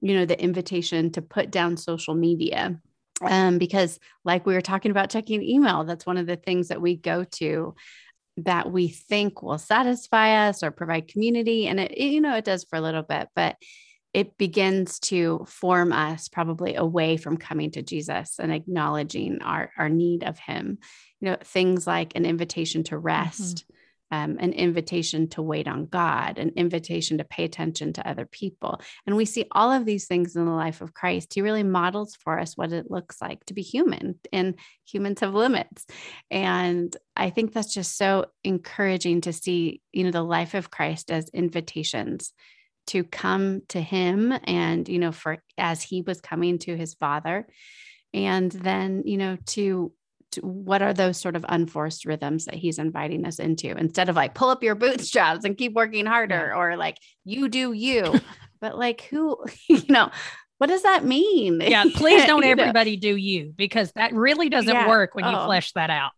you 0.00 0.14
know, 0.14 0.24
the 0.24 0.40
invitation 0.42 1.12
to 1.12 1.22
put 1.22 1.50
down 1.50 1.76
social 1.76 2.14
media. 2.14 2.80
Um, 3.22 3.58
because, 3.58 3.98
like 4.24 4.44
we 4.44 4.54
were 4.54 4.60
talking 4.60 4.90
about 4.90 5.10
checking 5.10 5.42
email, 5.42 5.84
that's 5.84 6.04
one 6.04 6.18
of 6.18 6.26
the 6.26 6.36
things 6.36 6.68
that 6.68 6.82
we 6.82 6.96
go 6.96 7.24
to 7.24 7.74
that 8.38 8.70
we 8.70 8.88
think 8.88 9.42
will 9.42 9.58
satisfy 9.58 10.48
us 10.48 10.62
or 10.62 10.70
provide 10.70 11.08
community. 11.08 11.66
And 11.66 11.80
it, 11.80 11.92
it 11.92 12.04
you 12.04 12.20
know, 12.20 12.36
it 12.36 12.44
does 12.44 12.64
for 12.64 12.76
a 12.76 12.82
little 12.82 13.02
bit, 13.02 13.28
but 13.34 13.56
it 14.12 14.38
begins 14.38 14.98
to 14.98 15.44
form 15.46 15.92
us 15.92 16.28
probably 16.28 16.74
away 16.74 17.16
from 17.16 17.36
coming 17.36 17.70
to 17.72 17.82
Jesus 17.82 18.38
and 18.38 18.52
acknowledging 18.52 19.42
our, 19.42 19.70
our 19.76 19.88
need 19.88 20.24
of 20.24 20.38
Him. 20.38 20.78
You 21.20 21.30
know, 21.30 21.36
things 21.42 21.86
like 21.86 22.14
an 22.14 22.26
invitation 22.26 22.82
to 22.84 22.98
rest, 22.98 23.56
mm-hmm. 23.56 23.75
Um, 24.10 24.36
an 24.38 24.52
invitation 24.52 25.28
to 25.30 25.42
wait 25.42 25.66
on 25.66 25.86
God, 25.86 26.38
an 26.38 26.52
invitation 26.56 27.18
to 27.18 27.24
pay 27.24 27.44
attention 27.44 27.92
to 27.94 28.08
other 28.08 28.26
people. 28.26 28.80
And 29.06 29.16
we 29.16 29.24
see 29.24 29.46
all 29.52 29.72
of 29.72 29.84
these 29.84 30.06
things 30.06 30.36
in 30.36 30.44
the 30.44 30.52
life 30.52 30.80
of 30.80 30.94
Christ. 30.94 31.34
He 31.34 31.42
really 31.42 31.62
models 31.62 32.16
for 32.16 32.38
us 32.38 32.56
what 32.56 32.72
it 32.72 32.90
looks 32.90 33.20
like 33.20 33.44
to 33.46 33.54
be 33.54 33.62
human, 33.62 34.18
and 34.32 34.54
humans 34.84 35.20
have 35.20 35.34
limits. 35.34 35.86
And 36.30 36.96
I 37.16 37.30
think 37.30 37.52
that's 37.52 37.74
just 37.74 37.96
so 37.96 38.26
encouraging 38.44 39.22
to 39.22 39.32
see, 39.32 39.80
you 39.92 40.04
know, 40.04 40.10
the 40.10 40.22
life 40.22 40.54
of 40.54 40.70
Christ 40.70 41.10
as 41.10 41.28
invitations 41.30 42.32
to 42.88 43.02
come 43.02 43.62
to 43.68 43.80
him 43.80 44.32
and 44.44 44.88
you 44.88 45.00
know 45.00 45.10
for 45.10 45.42
as 45.58 45.82
he 45.82 46.02
was 46.02 46.20
coming 46.20 46.56
to 46.56 46.76
his 46.76 46.94
father 46.94 47.44
and 48.14 48.50
then 48.52 49.02
you 49.04 49.16
know 49.16 49.36
to, 49.46 49.92
to, 50.32 50.40
what 50.40 50.82
are 50.82 50.92
those 50.92 51.18
sort 51.18 51.36
of 51.36 51.44
unforced 51.48 52.04
rhythms 52.04 52.44
that 52.46 52.54
he's 52.54 52.78
inviting 52.78 53.24
us 53.26 53.38
into 53.38 53.76
instead 53.76 54.08
of 54.08 54.16
like 54.16 54.34
pull 54.34 54.48
up 54.48 54.62
your 54.62 54.74
bootstraps 54.74 55.44
and 55.44 55.56
keep 55.56 55.72
working 55.72 56.06
harder 56.06 56.48
yeah. 56.52 56.58
or 56.58 56.76
like 56.76 56.96
you 57.24 57.48
do 57.48 57.72
you 57.72 58.20
but 58.60 58.78
like 58.78 59.02
who 59.02 59.36
you 59.68 59.82
know 59.88 60.10
what 60.58 60.68
does 60.68 60.82
that 60.82 61.04
mean 61.04 61.60
yeah 61.66 61.84
please 61.94 62.24
don't 62.24 62.44
everybody 62.44 62.96
do 62.96 63.16
you 63.16 63.52
because 63.56 63.92
that 63.92 64.12
really 64.12 64.48
doesn't 64.48 64.74
yeah. 64.74 64.88
work 64.88 65.14
when 65.14 65.24
you 65.24 65.36
oh. 65.36 65.46
flesh 65.46 65.72
that 65.72 65.90
out 65.90 66.12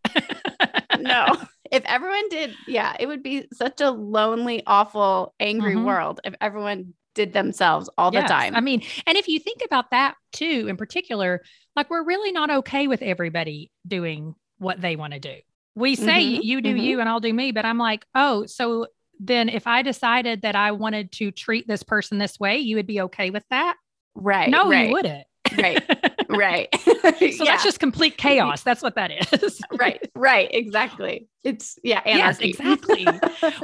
no 0.99 1.27
if 1.71 1.85
everyone 1.85 2.29
did, 2.29 2.55
yeah, 2.67 2.97
it 2.99 3.07
would 3.07 3.23
be 3.23 3.47
such 3.53 3.81
a 3.81 3.91
lonely, 3.91 4.63
awful, 4.67 5.35
angry 5.39 5.75
mm-hmm. 5.75 5.85
world 5.85 6.21
if 6.25 6.35
everyone 6.41 6.95
did 7.19 7.33
themselves 7.33 7.91
all 7.99 8.13
yes. 8.13 8.23
the 8.23 8.29
time. 8.29 8.55
I 8.55 8.61
mean, 8.61 8.81
and 9.05 9.19
if 9.19 9.27
you 9.27 9.41
think 9.41 9.63
about 9.65 9.91
that 9.91 10.15
too, 10.33 10.67
in 10.69 10.77
particular, 10.77 11.43
like 11.75 11.91
we're 11.91 12.05
really 12.05 12.31
not 12.31 12.49
okay 12.49 12.87
with 12.87 13.03
everybody 13.03 13.73
doing 13.85 14.37
what 14.59 14.81
they 14.81 14.95
want 14.95 15.15
to 15.15 15.19
do. 15.19 15.35
We 15.75 15.97
say 15.97 16.25
mm-hmm. 16.25 16.43
you 16.43 16.61
do 16.61 16.69
mm-hmm. 16.71 16.79
you 16.79 17.01
and 17.01 17.09
I'll 17.09 17.19
do 17.19 17.35
me, 17.35 17.51
but 17.51 17.65
I'm 17.65 17.77
like, 17.77 18.07
oh, 18.15 18.47
so 18.47 18.87
then 19.19 19.49
if 19.49 19.67
I 19.67 19.83
decided 19.83 20.43
that 20.43 20.55
I 20.55 20.71
wanted 20.71 21.11
to 21.13 21.33
treat 21.33 21.67
this 21.67 21.83
person 21.83 22.19
this 22.19 22.39
way, 22.39 22.59
you 22.59 22.77
would 22.77 22.87
be 22.87 23.01
okay 23.03 23.31
with 23.31 23.45
that? 23.51 23.75
Right. 24.15 24.49
No, 24.49 24.71
right. 24.71 24.87
you 24.87 24.93
wouldn't. 24.93 25.27
right 25.57 25.83
right 26.29 26.69
so 26.81 26.85
yeah. 27.23 27.45
that's 27.45 27.65
just 27.65 27.81
complete 27.81 28.19
chaos 28.19 28.63
that's 28.63 28.83
what 28.83 28.95
that 28.97 29.11
is 29.43 29.63
right 29.79 30.11
right 30.15 30.51
exactly 30.53 31.27
it's 31.43 31.79
yeah 31.83 32.01
anarchy. 32.05 32.49
yes 32.49 32.61
exactly 32.61 33.07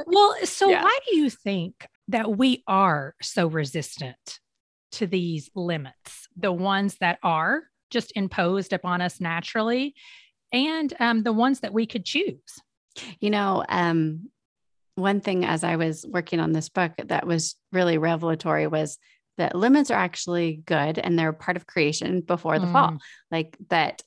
well 0.07 0.35
so 0.43 0.69
yeah. 0.69 0.81
why 0.81 0.99
do 1.07 1.17
you 1.17 1.29
think 1.29 1.85
that 2.07 2.37
we 2.37 2.63
are 2.67 3.15
so 3.21 3.47
resistant 3.47 4.39
to 4.91 5.07
these 5.07 5.49
limits 5.55 6.27
the 6.37 6.51
ones 6.51 6.97
that 6.99 7.19
are 7.23 7.63
just 7.89 8.11
imposed 8.15 8.73
upon 8.73 9.01
us 9.01 9.19
naturally 9.19 9.93
and 10.51 10.93
um, 10.99 11.23
the 11.23 11.33
ones 11.33 11.61
that 11.61 11.73
we 11.73 11.85
could 11.85 12.05
choose 12.05 12.59
you 13.19 13.29
know 13.29 13.63
um, 13.69 14.29
one 14.95 15.19
thing 15.19 15.43
as 15.43 15.63
i 15.63 15.75
was 15.75 16.05
working 16.07 16.39
on 16.39 16.51
this 16.51 16.69
book 16.69 16.91
that 17.05 17.27
was 17.27 17.55
really 17.71 17.97
revelatory 17.97 18.67
was 18.67 18.97
that 19.37 19.55
limits 19.55 19.91
are 19.91 19.99
actually 19.99 20.61
good 20.65 20.97
and 20.97 21.17
they're 21.17 21.33
part 21.33 21.57
of 21.57 21.67
creation 21.67 22.21
before 22.21 22.59
the 22.59 22.67
mm. 22.67 22.71
fall. 22.71 22.97
Like 23.31 23.57
that 23.69 24.01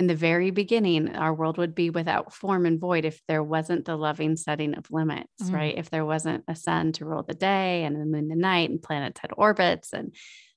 in 0.00 0.08
the 0.08 0.14
very 0.14 0.50
beginning, 0.50 1.14
our 1.14 1.32
world 1.32 1.56
would 1.58 1.74
be 1.74 1.90
without 1.90 2.32
form 2.32 2.66
and 2.66 2.80
void 2.80 3.04
if 3.04 3.20
there 3.28 3.42
wasn't 3.42 3.84
the 3.84 3.96
loving 3.96 4.36
setting 4.36 4.74
of 4.74 4.90
limits, 4.90 5.28
mm. 5.42 5.52
right? 5.52 5.78
If 5.78 5.88
there 5.90 6.04
wasn't 6.04 6.44
a 6.48 6.56
sun 6.56 6.92
to 6.92 7.04
rule 7.04 7.22
the 7.22 7.34
day 7.34 7.84
and 7.84 8.00
the 8.00 8.04
moon 8.04 8.28
the 8.28 8.34
night 8.34 8.70
and 8.70 8.82
planets 8.82 9.20
had 9.20 9.30
orbits 9.36 9.92
and 9.92 10.14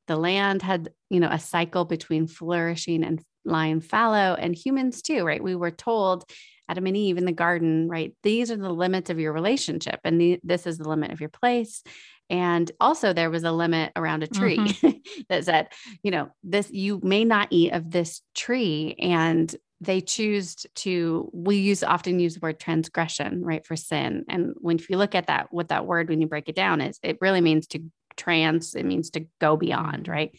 the 0.08 0.16
land 0.16 0.64
had, 0.64 0.90
you 1.10 1.20
know, 1.20 1.30
a 1.30 1.40
cycle 1.40 1.86
between 1.86 2.26
flourishing 2.28 3.04
and 3.04 3.22
lying 3.46 3.82
fallow 3.82 4.36
and 4.36 4.56
humans 4.56 5.02
too, 5.02 5.24
right? 5.24 5.44
We 5.44 5.56
were 5.56 5.72
told 5.72 6.26
Adam 6.70 6.88
and 6.88 6.98
Eve 6.98 7.18
in 7.18 7.26
the 7.26 7.32
garden, 7.32 7.88
right? 7.88 8.14
These 8.24 8.52
are 8.52 8.58
the 8.58 8.74
limits 8.74 9.10
of 9.10 9.20
your 9.20 9.34
relationship, 9.34 10.00
and 10.04 10.20
the, 10.20 10.40
this 10.44 10.68
is 10.68 10.78
the 10.78 10.90
limit 10.90 11.12
of 11.12 11.22
your 11.22 11.30
place. 11.30 11.84
And 12.30 12.70
also, 12.80 13.14
there 13.14 13.30
was 13.30 13.44
a 13.44 13.52
limit 13.52 13.92
around 13.96 14.24
a 14.24 14.28
tree 14.28 14.58
mm-hmm. 14.58 14.98
that 15.30 15.46
said, 15.46 15.68
you 16.04 16.12
know, 16.12 16.30
this, 16.44 16.70
you 16.72 17.00
may 17.04 17.24
not 17.24 17.48
eat 17.52 17.72
of 17.72 17.90
this 17.90 18.22
tree. 18.36 18.96
And 19.00 19.56
they 19.80 20.02
choose 20.02 20.66
to 20.74 21.30
we 21.34 21.58
use 21.58 21.84
often 21.84 22.20
use 22.20 22.36
the 22.36 22.40
word 22.40 22.60
transgression 22.60 23.44
right 23.44 23.66
for 23.66 23.76
sin 23.76 24.26
and 24.28 24.54
when 24.58 24.78
if 24.78 24.90
you 24.90 24.98
look 24.98 25.14
at 25.14 25.28
that 25.28 25.48
what 25.52 25.68
that 25.68 25.86
word 25.86 26.10
when 26.10 26.20
you 26.20 26.28
break 26.28 26.50
it 26.50 26.56
down 26.56 26.82
is 26.82 27.00
it 27.04 27.18
really 27.22 27.42
means 27.42 27.68
to 27.68 27.80
trans 28.16 28.74
it 28.74 28.86
means 28.86 29.12
to 29.12 29.28
go 29.40 29.56
beyond 29.56 30.08
right 30.08 30.36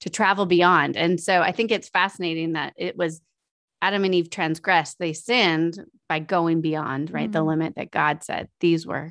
to 0.00 0.10
travel 0.10 0.44
beyond 0.44 0.96
and 0.96 1.18
so 1.18 1.40
i 1.40 1.52
think 1.52 1.70
it's 1.70 1.88
fascinating 1.88 2.52
that 2.52 2.74
it 2.76 2.96
was 2.96 3.22
adam 3.80 4.04
and 4.04 4.14
eve 4.14 4.28
transgressed 4.28 4.98
they 4.98 5.14
sinned 5.14 5.82
by 6.08 6.18
going 6.18 6.60
beyond 6.60 7.10
right 7.10 7.24
mm-hmm. 7.24 7.32
the 7.32 7.42
limit 7.42 7.74
that 7.76 7.90
god 7.90 8.22
said 8.22 8.48
these 8.60 8.86
were 8.86 9.10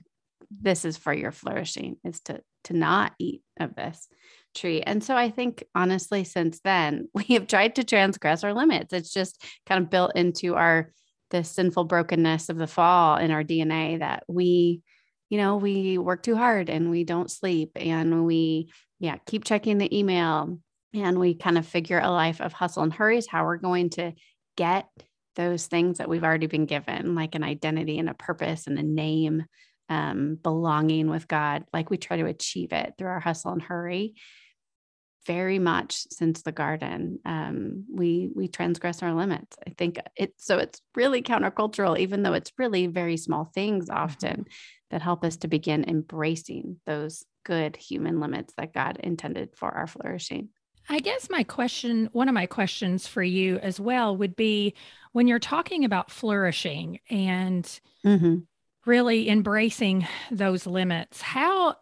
this 0.59 0.85
is 0.85 0.97
for 0.97 1.13
your 1.13 1.31
flourishing 1.31 1.97
is 2.03 2.19
to 2.21 2.41
to 2.65 2.73
not 2.73 3.13
eat 3.17 3.41
of 3.59 3.75
this 3.75 4.07
tree. 4.53 4.81
And 4.81 5.03
so 5.03 5.15
I 5.15 5.29
think 5.29 5.63
honestly, 5.73 6.23
since 6.23 6.59
then, 6.63 7.07
we 7.13 7.23
have 7.35 7.47
tried 7.47 7.75
to 7.75 7.83
transgress 7.83 8.43
our 8.43 8.53
limits. 8.53 8.93
It's 8.93 9.13
just 9.13 9.43
kind 9.65 9.83
of 9.83 9.89
built 9.89 10.13
into 10.15 10.55
our 10.55 10.91
the 11.29 11.43
sinful 11.43 11.85
brokenness 11.85 12.49
of 12.49 12.57
the 12.57 12.67
fall 12.67 13.15
in 13.15 13.31
our 13.31 13.43
DNA 13.43 13.99
that 13.99 14.23
we, 14.27 14.81
you 15.29 15.37
know, 15.37 15.55
we 15.55 15.97
work 15.97 16.23
too 16.23 16.35
hard 16.35 16.69
and 16.69 16.91
we 16.91 17.05
don't 17.05 17.31
sleep 17.31 17.71
and 17.77 18.25
we, 18.25 18.69
yeah, 18.99 19.15
keep 19.25 19.45
checking 19.45 19.77
the 19.77 19.97
email 19.97 20.59
and 20.93 21.17
we 21.17 21.33
kind 21.33 21.57
of 21.57 21.65
figure 21.65 21.99
a 21.99 22.11
life 22.11 22.41
of 22.41 22.51
hustle 22.51 22.83
and 22.83 22.93
hurry 22.93 23.17
is 23.17 23.27
how 23.27 23.45
we're 23.45 23.55
going 23.55 23.89
to 23.91 24.11
get 24.57 24.89
those 25.37 25.67
things 25.67 25.99
that 25.99 26.09
we've 26.09 26.25
already 26.25 26.47
been 26.47 26.65
given, 26.65 27.15
like 27.15 27.35
an 27.35 27.43
identity 27.43 27.97
and 27.97 28.09
a 28.09 28.13
purpose 28.13 28.67
and 28.67 28.77
a 28.77 28.83
name, 28.83 29.45
um, 29.91 30.39
belonging 30.41 31.09
with 31.09 31.27
God. 31.27 31.65
Like 31.73 31.89
we 31.89 31.97
try 31.97 32.17
to 32.17 32.25
achieve 32.25 32.71
it 32.71 32.93
through 32.97 33.09
our 33.09 33.19
hustle 33.19 33.51
and 33.51 33.61
hurry 33.61 34.15
very 35.27 35.59
much 35.59 36.07
since 36.09 36.41
the 36.41 36.51
garden 36.51 37.19
um, 37.25 37.85
we 37.93 38.29
we 38.35 38.47
transgress 38.47 39.03
our 39.03 39.13
limits 39.13 39.55
i 39.67 39.69
think 39.77 39.99
it 40.15 40.33
so 40.37 40.57
it's 40.57 40.81
really 40.95 41.21
countercultural 41.21 41.95
even 41.99 42.23
though 42.23 42.33
it's 42.33 42.51
really 42.57 42.87
very 42.87 43.17
small 43.17 43.45
things 43.45 43.87
mm-hmm. 43.87 44.01
often 44.01 44.37
mm-hmm. 44.37 44.51
that 44.89 45.03
help 45.03 45.23
us 45.23 45.37
to 45.37 45.47
begin 45.47 45.87
embracing 45.87 46.77
those 46.87 47.23
good 47.43 47.75
human 47.75 48.19
limits 48.19 48.53
that 48.57 48.73
god 48.73 48.97
intended 48.97 49.49
for 49.55 49.69
our 49.69 49.85
flourishing 49.85 50.49
i 50.89 50.99
guess 50.99 51.29
my 51.29 51.43
question 51.43 52.09
one 52.13 52.27
of 52.27 52.33
my 52.33 52.47
questions 52.47 53.05
for 53.05 53.21
you 53.21 53.57
as 53.59 53.79
well 53.79 54.17
would 54.17 54.35
be 54.35 54.73
when 55.11 55.27
you're 55.27 55.37
talking 55.37 55.85
about 55.85 56.09
flourishing 56.09 56.99
and 57.11 57.79
mm-hmm. 58.03 58.37
Really 58.85 59.29
embracing 59.29 60.07
those 60.31 60.65
limits 60.65 61.21
how 61.21 61.75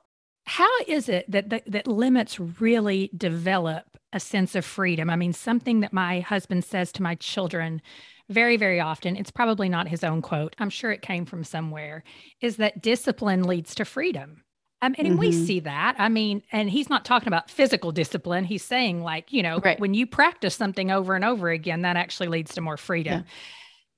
how 0.45 0.69
is 0.87 1.09
it 1.09 1.29
that, 1.29 1.49
that 1.49 1.63
that 1.67 1.87
limits 1.87 2.39
really 2.39 3.11
develop 3.15 3.85
a 4.13 4.19
sense 4.19 4.55
of 4.55 4.65
freedom? 4.65 5.09
I 5.09 5.15
mean, 5.15 5.33
something 5.33 5.81
that 5.81 5.93
my 5.93 6.21
husband 6.21 6.65
says 6.65 6.91
to 6.93 7.03
my 7.03 7.15
children 7.15 7.81
very, 8.29 8.57
very 8.57 8.79
often, 8.79 9.15
it's 9.15 9.31
probably 9.31 9.69
not 9.69 9.87
his 9.87 10.03
own 10.03 10.21
quote. 10.21 10.55
I'm 10.59 10.69
sure 10.69 10.91
it 10.91 11.01
came 11.01 11.25
from 11.25 11.43
somewhere, 11.43 12.03
is 12.41 12.57
that 12.57 12.81
discipline 12.81 13.43
leads 13.43 13.75
to 13.75 13.85
freedom. 13.85 14.43
Um, 14.81 14.95
and 14.97 15.09
mm-hmm. 15.09 15.17
we 15.17 15.31
see 15.33 15.59
that. 15.61 15.95
I 15.99 16.09
mean, 16.09 16.41
and 16.51 16.69
he's 16.69 16.89
not 16.89 17.05
talking 17.05 17.27
about 17.27 17.51
physical 17.51 17.91
discipline. 17.91 18.45
He's 18.45 18.63
saying, 18.63 19.03
like, 19.03 19.33
you 19.33 19.43
know, 19.43 19.59
right. 19.59 19.79
when 19.79 19.93
you 19.93 20.07
practice 20.07 20.55
something 20.55 20.89
over 20.89 21.15
and 21.15 21.25
over 21.25 21.49
again, 21.49 21.81
that 21.81 21.97
actually 21.97 22.29
leads 22.29 22.53
to 22.53 22.61
more 22.61 22.77
freedom. 22.77 23.25
Yeah. 23.25 23.31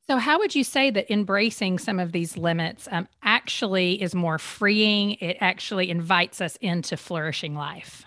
So, 0.07 0.17
how 0.17 0.39
would 0.39 0.55
you 0.55 0.63
say 0.63 0.89
that 0.89 1.11
embracing 1.11 1.79
some 1.79 1.99
of 1.99 2.11
these 2.11 2.35
limits 2.35 2.87
um, 2.91 3.07
actually 3.23 4.01
is 4.01 4.15
more 4.15 4.39
freeing? 4.39 5.11
It 5.13 5.37
actually 5.39 5.89
invites 5.89 6.41
us 6.41 6.55
into 6.57 6.97
flourishing 6.97 7.55
life. 7.55 8.05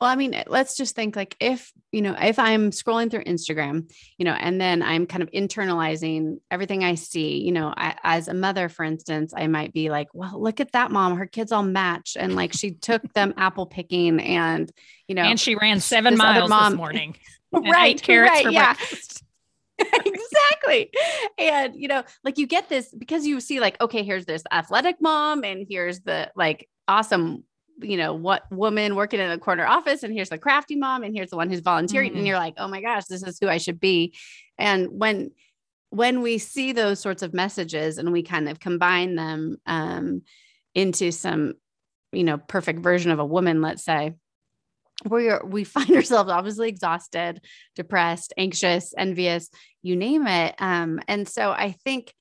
Well, 0.00 0.08
I 0.08 0.16
mean, 0.16 0.42
let's 0.46 0.76
just 0.76 0.96
think 0.96 1.14
like 1.14 1.36
if, 1.40 1.72
you 1.92 2.02
know, 2.02 2.16
if 2.18 2.38
I'm 2.38 2.70
scrolling 2.70 3.10
through 3.10 3.24
Instagram, 3.24 3.92
you 4.16 4.24
know, 4.24 4.32
and 4.32 4.60
then 4.60 4.82
I'm 4.82 5.06
kind 5.06 5.22
of 5.22 5.30
internalizing 5.30 6.38
everything 6.50 6.84
I 6.84 6.94
see, 6.94 7.38
you 7.42 7.52
know, 7.52 7.72
I, 7.76 7.94
as 8.02 8.28
a 8.28 8.34
mother, 8.34 8.68
for 8.68 8.84
instance, 8.84 9.32
I 9.36 9.46
might 9.46 9.72
be 9.72 9.90
like, 9.90 10.08
well, 10.14 10.40
look 10.40 10.60
at 10.60 10.72
that 10.72 10.90
mom, 10.90 11.16
her 11.16 11.26
kids 11.26 11.52
all 11.52 11.62
match. 11.62 12.16
And 12.18 12.34
like 12.34 12.52
she 12.52 12.72
took 12.72 13.12
them 13.12 13.34
apple 13.36 13.66
picking 13.66 14.20
and, 14.20 14.70
you 15.06 15.14
know, 15.14 15.22
and 15.22 15.38
she 15.38 15.54
ran 15.54 15.80
seven 15.80 16.16
miles 16.16 16.48
mom, 16.48 16.72
this 16.72 16.76
morning. 16.78 17.16
right. 17.52 18.00
carrots 18.00 18.30
right, 18.30 18.44
for 18.44 18.50
yeah. 18.50 18.74
breakfast. 18.74 19.22
exactly. 20.04 20.90
And, 21.38 21.74
you 21.74 21.88
know, 21.88 22.02
like 22.24 22.38
you 22.38 22.46
get 22.46 22.68
this 22.68 22.94
because 22.96 23.26
you 23.26 23.40
see, 23.40 23.60
like, 23.60 23.80
okay, 23.80 24.02
here's 24.02 24.26
this 24.26 24.42
athletic 24.52 25.00
mom, 25.00 25.44
and 25.44 25.66
here's 25.68 26.00
the 26.00 26.30
like 26.36 26.68
awesome, 26.88 27.44
you 27.80 27.96
know, 27.96 28.14
what 28.14 28.50
woman 28.50 28.94
working 28.94 29.20
in 29.20 29.30
a 29.30 29.38
corner 29.38 29.66
office, 29.66 30.02
and 30.02 30.12
here's 30.12 30.28
the 30.28 30.38
crafty 30.38 30.76
mom, 30.76 31.02
and 31.02 31.14
here's 31.14 31.30
the 31.30 31.36
one 31.36 31.50
who's 31.50 31.60
volunteering. 31.60 32.10
Mm-hmm. 32.10 32.18
And 32.18 32.26
you're 32.26 32.38
like, 32.38 32.54
oh 32.58 32.68
my 32.68 32.80
gosh, 32.80 33.06
this 33.06 33.22
is 33.22 33.38
who 33.40 33.48
I 33.48 33.58
should 33.58 33.80
be. 33.80 34.14
And 34.58 34.88
when, 34.90 35.30
when 35.90 36.22
we 36.22 36.38
see 36.38 36.72
those 36.72 37.00
sorts 37.00 37.22
of 37.22 37.34
messages 37.34 37.98
and 37.98 38.12
we 38.12 38.22
kind 38.22 38.48
of 38.48 38.60
combine 38.60 39.16
them 39.16 39.56
um, 39.66 40.22
into 40.74 41.10
some, 41.10 41.54
you 42.12 42.24
know, 42.24 42.38
perfect 42.38 42.80
version 42.80 43.10
of 43.10 43.18
a 43.18 43.24
woman, 43.24 43.62
let's 43.62 43.84
say, 43.84 44.14
we 45.08 45.30
we 45.44 45.64
find 45.64 45.90
ourselves 45.90 46.30
obviously 46.30 46.68
exhausted, 46.68 47.40
depressed, 47.74 48.32
anxious, 48.36 48.94
envious, 48.96 49.48
you 49.82 49.96
name 49.96 50.26
it. 50.26 50.54
Um, 50.58 51.00
and 51.08 51.28
so 51.28 51.50
I 51.50 51.72
think 51.84 52.12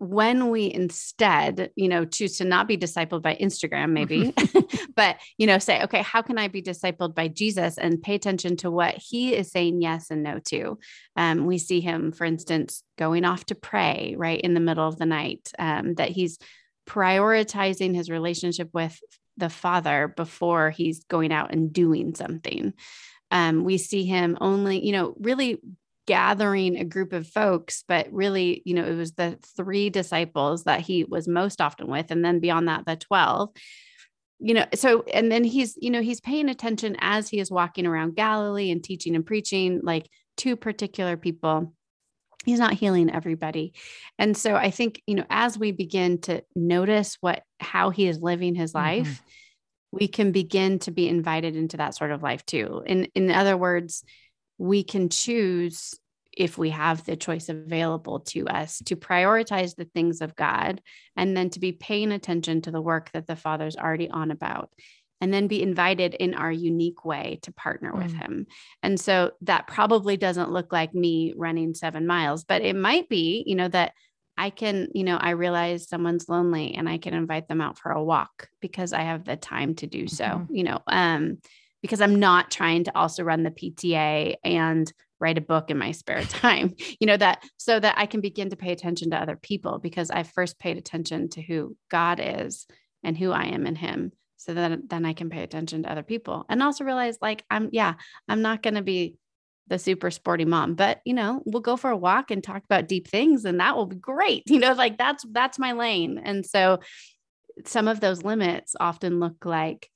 when 0.00 0.48
we 0.48 0.72
instead, 0.72 1.70
you 1.76 1.86
know, 1.86 2.06
choose 2.06 2.38
to 2.38 2.44
not 2.44 2.66
be 2.66 2.78
discipled 2.78 3.20
by 3.20 3.34
Instagram, 3.34 3.90
maybe, 3.90 4.32
mm-hmm. 4.32 4.84
but, 4.96 5.18
you 5.36 5.46
know, 5.46 5.58
say, 5.58 5.82
okay, 5.82 6.00
how 6.00 6.22
can 6.22 6.38
I 6.38 6.48
be 6.48 6.62
discipled 6.62 7.14
by 7.14 7.28
Jesus 7.28 7.76
and 7.76 8.02
pay 8.02 8.14
attention 8.14 8.56
to 8.58 8.70
what 8.70 8.94
he 8.96 9.34
is 9.34 9.52
saying 9.52 9.82
yes 9.82 10.10
and 10.10 10.22
no 10.22 10.38
to? 10.46 10.78
Um, 11.16 11.44
we 11.44 11.58
see 11.58 11.82
him, 11.82 12.12
for 12.12 12.24
instance, 12.24 12.82
going 12.96 13.26
off 13.26 13.44
to 13.46 13.54
pray 13.54 14.14
right 14.16 14.40
in 14.40 14.54
the 14.54 14.60
middle 14.60 14.88
of 14.88 14.98
the 14.98 15.04
night, 15.04 15.52
um, 15.58 15.92
that 15.96 16.08
he's 16.08 16.38
prioritizing 16.86 17.94
his 17.94 18.10
relationship 18.10 18.70
with 18.72 18.98
the 19.36 19.50
father 19.50 20.12
before 20.16 20.70
he's 20.70 21.04
going 21.04 21.32
out 21.32 21.52
and 21.52 21.72
doing 21.72 22.14
something. 22.14 22.74
Um, 23.30 23.64
we 23.64 23.78
see 23.78 24.04
him 24.04 24.36
only, 24.40 24.84
you 24.84 24.92
know, 24.92 25.14
really 25.18 25.60
gathering 26.06 26.76
a 26.76 26.84
group 26.84 27.12
of 27.12 27.28
folks, 27.28 27.84
but 27.86 28.12
really, 28.12 28.62
you 28.64 28.74
know, 28.74 28.84
it 28.84 28.96
was 28.96 29.12
the 29.12 29.38
three 29.56 29.90
disciples 29.90 30.64
that 30.64 30.80
he 30.80 31.04
was 31.04 31.28
most 31.28 31.60
often 31.60 31.86
with. 31.86 32.10
And 32.10 32.24
then 32.24 32.40
beyond 32.40 32.68
that, 32.68 32.84
the 32.86 32.96
12 32.96 33.50
you 34.42 34.54
know 34.54 34.64
so 34.74 35.02
and 35.12 35.30
then 35.30 35.44
he's 35.44 35.76
you 35.80 35.90
know 35.90 36.00
he's 36.00 36.20
paying 36.20 36.48
attention 36.48 36.96
as 37.00 37.28
he 37.28 37.38
is 37.38 37.50
walking 37.50 37.86
around 37.86 38.16
galilee 38.16 38.70
and 38.70 38.82
teaching 38.82 39.14
and 39.14 39.26
preaching 39.26 39.80
like 39.82 40.08
two 40.38 40.56
particular 40.56 41.16
people 41.16 41.74
he's 42.44 42.58
not 42.58 42.74
healing 42.74 43.10
everybody. 43.10 43.72
And 44.18 44.36
so 44.36 44.54
i 44.54 44.70
think 44.70 45.02
you 45.06 45.14
know 45.14 45.26
as 45.30 45.58
we 45.58 45.72
begin 45.72 46.20
to 46.22 46.42
notice 46.54 47.16
what 47.20 47.42
how 47.58 47.90
he 47.90 48.06
is 48.06 48.20
living 48.20 48.54
his 48.54 48.74
life 48.74 49.08
mm-hmm. 49.08 49.98
we 49.98 50.08
can 50.08 50.32
begin 50.32 50.78
to 50.80 50.90
be 50.90 51.08
invited 51.08 51.56
into 51.56 51.76
that 51.78 51.94
sort 51.94 52.10
of 52.10 52.22
life 52.22 52.44
too. 52.46 52.82
In 52.86 53.08
in 53.14 53.30
other 53.30 53.56
words 53.56 54.04
we 54.58 54.84
can 54.84 55.08
choose 55.08 55.94
if 56.36 56.56
we 56.56 56.70
have 56.70 57.04
the 57.04 57.16
choice 57.16 57.48
available 57.48 58.20
to 58.20 58.46
us 58.46 58.78
to 58.86 58.94
prioritize 58.94 59.74
the 59.74 59.86
things 59.86 60.20
of 60.20 60.36
god 60.36 60.80
and 61.16 61.36
then 61.36 61.50
to 61.50 61.60
be 61.60 61.72
paying 61.72 62.12
attention 62.12 62.62
to 62.62 62.70
the 62.70 62.80
work 62.80 63.10
that 63.12 63.26
the 63.26 63.36
father's 63.36 63.76
already 63.76 64.08
on 64.08 64.30
about 64.30 64.70
and 65.20 65.32
then 65.32 65.46
be 65.46 65.62
invited 65.62 66.14
in 66.14 66.34
our 66.34 66.50
unique 66.50 67.04
way 67.04 67.38
to 67.42 67.52
partner 67.52 67.92
with 67.92 68.12
mm. 68.12 68.20
him. 68.20 68.46
And 68.82 68.98
so 68.98 69.32
that 69.42 69.66
probably 69.66 70.16
doesn't 70.16 70.50
look 70.50 70.72
like 70.72 70.94
me 70.94 71.34
running 71.36 71.74
seven 71.74 72.06
miles, 72.06 72.44
but 72.44 72.62
it 72.62 72.74
might 72.74 73.08
be, 73.08 73.44
you 73.46 73.54
know, 73.54 73.68
that 73.68 73.92
I 74.36 74.48
can, 74.48 74.88
you 74.94 75.04
know, 75.04 75.18
I 75.18 75.30
realize 75.30 75.88
someone's 75.88 76.28
lonely 76.28 76.74
and 76.74 76.88
I 76.88 76.96
can 76.96 77.12
invite 77.12 77.48
them 77.48 77.60
out 77.60 77.78
for 77.78 77.92
a 77.92 78.02
walk 78.02 78.48
because 78.60 78.94
I 78.94 79.02
have 79.02 79.24
the 79.24 79.36
time 79.36 79.74
to 79.76 79.86
do 79.86 80.08
so, 80.08 80.24
mm-hmm. 80.24 80.54
you 80.54 80.64
know, 80.64 80.80
um, 80.86 81.38
because 81.82 82.00
I'm 82.00 82.18
not 82.18 82.50
trying 82.50 82.84
to 82.84 82.96
also 82.96 83.22
run 83.22 83.42
the 83.42 83.50
PTA 83.50 84.36
and 84.42 84.90
write 85.18 85.36
a 85.36 85.42
book 85.42 85.70
in 85.70 85.76
my 85.76 85.92
spare 85.92 86.22
time, 86.24 86.74
you 86.98 87.06
know, 87.06 87.18
that 87.18 87.44
so 87.58 87.78
that 87.78 87.98
I 87.98 88.06
can 88.06 88.22
begin 88.22 88.48
to 88.50 88.56
pay 88.56 88.72
attention 88.72 89.10
to 89.10 89.20
other 89.20 89.36
people 89.36 89.78
because 89.78 90.10
I 90.10 90.22
first 90.22 90.58
paid 90.58 90.78
attention 90.78 91.28
to 91.30 91.42
who 91.42 91.76
God 91.90 92.18
is 92.22 92.66
and 93.04 93.18
who 93.18 93.32
I 93.32 93.44
am 93.44 93.66
in 93.66 93.76
Him 93.76 94.12
so 94.40 94.54
that 94.54 94.88
then 94.88 95.04
I 95.04 95.12
can 95.12 95.28
pay 95.28 95.42
attention 95.42 95.82
to 95.82 95.92
other 95.92 96.02
people 96.02 96.46
and 96.48 96.62
also 96.62 96.82
realize 96.82 97.18
like 97.20 97.44
I'm 97.50 97.68
yeah, 97.72 97.94
I'm 98.26 98.40
not 98.40 98.62
going 98.62 98.74
to 98.74 98.82
be 98.82 99.16
the 99.68 99.78
super 99.78 100.10
sporty 100.10 100.46
mom, 100.46 100.74
but 100.74 101.00
you 101.04 101.12
know, 101.12 101.42
we'll 101.44 101.60
go 101.60 101.76
for 101.76 101.90
a 101.90 101.96
walk 101.96 102.30
and 102.30 102.42
talk 102.42 102.64
about 102.64 102.88
deep 102.88 103.06
things 103.06 103.44
and 103.44 103.60
that 103.60 103.76
will 103.76 103.86
be 103.86 103.96
great. 103.96 104.44
You 104.50 104.58
know, 104.58 104.72
like 104.72 104.96
that's 104.96 105.24
that's 105.30 105.58
my 105.58 105.72
lane. 105.72 106.18
And 106.22 106.46
so 106.46 106.80
some 107.66 107.86
of 107.86 108.00
those 108.00 108.24
limits 108.24 108.74
often 108.80 109.20
look 109.20 109.44
like 109.44 109.90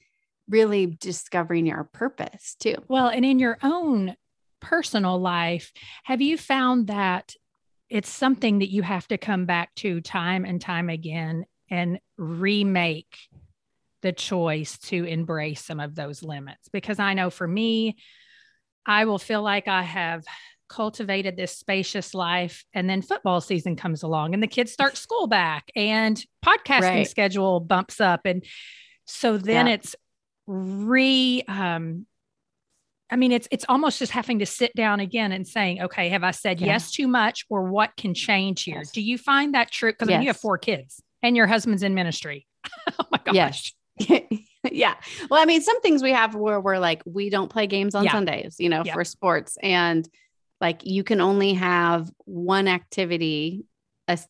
really 0.48 0.86
discovering 0.86 1.64
your 1.64 1.84
purpose 1.84 2.54
too. 2.60 2.76
Well, 2.86 3.08
and 3.08 3.24
in 3.24 3.38
your 3.38 3.56
own 3.62 4.14
personal 4.60 5.18
life, 5.18 5.72
have 6.04 6.20
you 6.20 6.36
found 6.36 6.88
that 6.88 7.32
it's 7.88 8.10
something 8.10 8.58
that 8.58 8.70
you 8.70 8.82
have 8.82 9.08
to 9.08 9.16
come 9.16 9.46
back 9.46 9.74
to 9.76 10.02
time 10.02 10.44
and 10.44 10.60
time 10.60 10.90
again 10.90 11.46
and 11.70 11.98
remake 12.18 13.16
the 14.04 14.12
choice 14.12 14.76
to 14.76 15.02
embrace 15.04 15.64
some 15.64 15.80
of 15.80 15.94
those 15.94 16.22
limits 16.22 16.68
because 16.70 16.98
I 16.98 17.14
know 17.14 17.30
for 17.30 17.48
me, 17.48 17.96
I 18.84 19.06
will 19.06 19.18
feel 19.18 19.42
like 19.42 19.66
I 19.66 19.82
have 19.82 20.24
cultivated 20.68 21.38
this 21.38 21.56
spacious 21.56 22.12
life 22.12 22.64
and 22.74 22.88
then 22.88 23.00
football 23.00 23.40
season 23.40 23.76
comes 23.76 24.02
along 24.02 24.34
and 24.34 24.42
the 24.42 24.46
kids 24.46 24.72
start 24.72 24.96
school 24.98 25.26
back 25.26 25.70
and 25.74 26.22
podcasting 26.44 26.80
right. 26.80 27.08
schedule 27.08 27.60
bumps 27.60 27.98
up 27.98 28.26
and 28.26 28.44
so 29.06 29.38
then 29.38 29.68
yeah. 29.68 29.72
it's 29.72 29.96
re 30.46 31.42
um 31.48 32.06
I 33.10 33.16
mean, 33.16 33.32
it's 33.32 33.46
it's 33.50 33.66
almost 33.68 33.98
just 33.98 34.12
having 34.12 34.40
to 34.40 34.46
sit 34.46 34.74
down 34.74 34.98
again 34.98 35.30
and 35.30 35.46
saying, 35.46 35.82
okay, 35.82 36.08
have 36.08 36.24
I 36.24 36.32
said 36.32 36.60
yeah. 36.60 36.68
yes 36.68 36.90
too 36.90 37.06
much, 37.06 37.44
or 37.48 37.64
what 37.64 37.96
can 37.96 38.12
change 38.12 38.64
here? 38.64 38.78
Yes. 38.78 38.90
Do 38.90 39.02
you 39.02 39.18
find 39.18 39.54
that 39.54 39.70
true? 39.70 39.92
Because 39.92 40.08
yes. 40.08 40.14
I 40.14 40.18
mean, 40.18 40.22
you 40.24 40.28
have 40.30 40.38
four 40.38 40.58
kids 40.58 41.02
and 41.22 41.36
your 41.36 41.46
husband's 41.46 41.82
in 41.82 41.94
ministry. 41.94 42.46
oh 42.98 43.04
my 43.12 43.20
gosh. 43.24 43.34
Yes. 43.34 43.72
yeah. 44.70 44.94
Well, 45.30 45.40
I 45.40 45.44
mean, 45.44 45.62
some 45.62 45.80
things 45.80 46.02
we 46.02 46.12
have 46.12 46.34
where 46.34 46.60
we're 46.60 46.78
like, 46.78 47.02
we 47.06 47.30
don't 47.30 47.50
play 47.50 47.66
games 47.66 47.94
on 47.94 48.04
yeah. 48.04 48.12
Sundays, 48.12 48.56
you 48.58 48.68
know, 48.68 48.82
yeah. 48.84 48.94
for 48.94 49.04
sports, 49.04 49.56
and 49.62 50.08
like 50.60 50.84
you 50.84 51.04
can 51.04 51.20
only 51.20 51.54
have 51.54 52.10
one 52.24 52.68
activity 52.68 53.64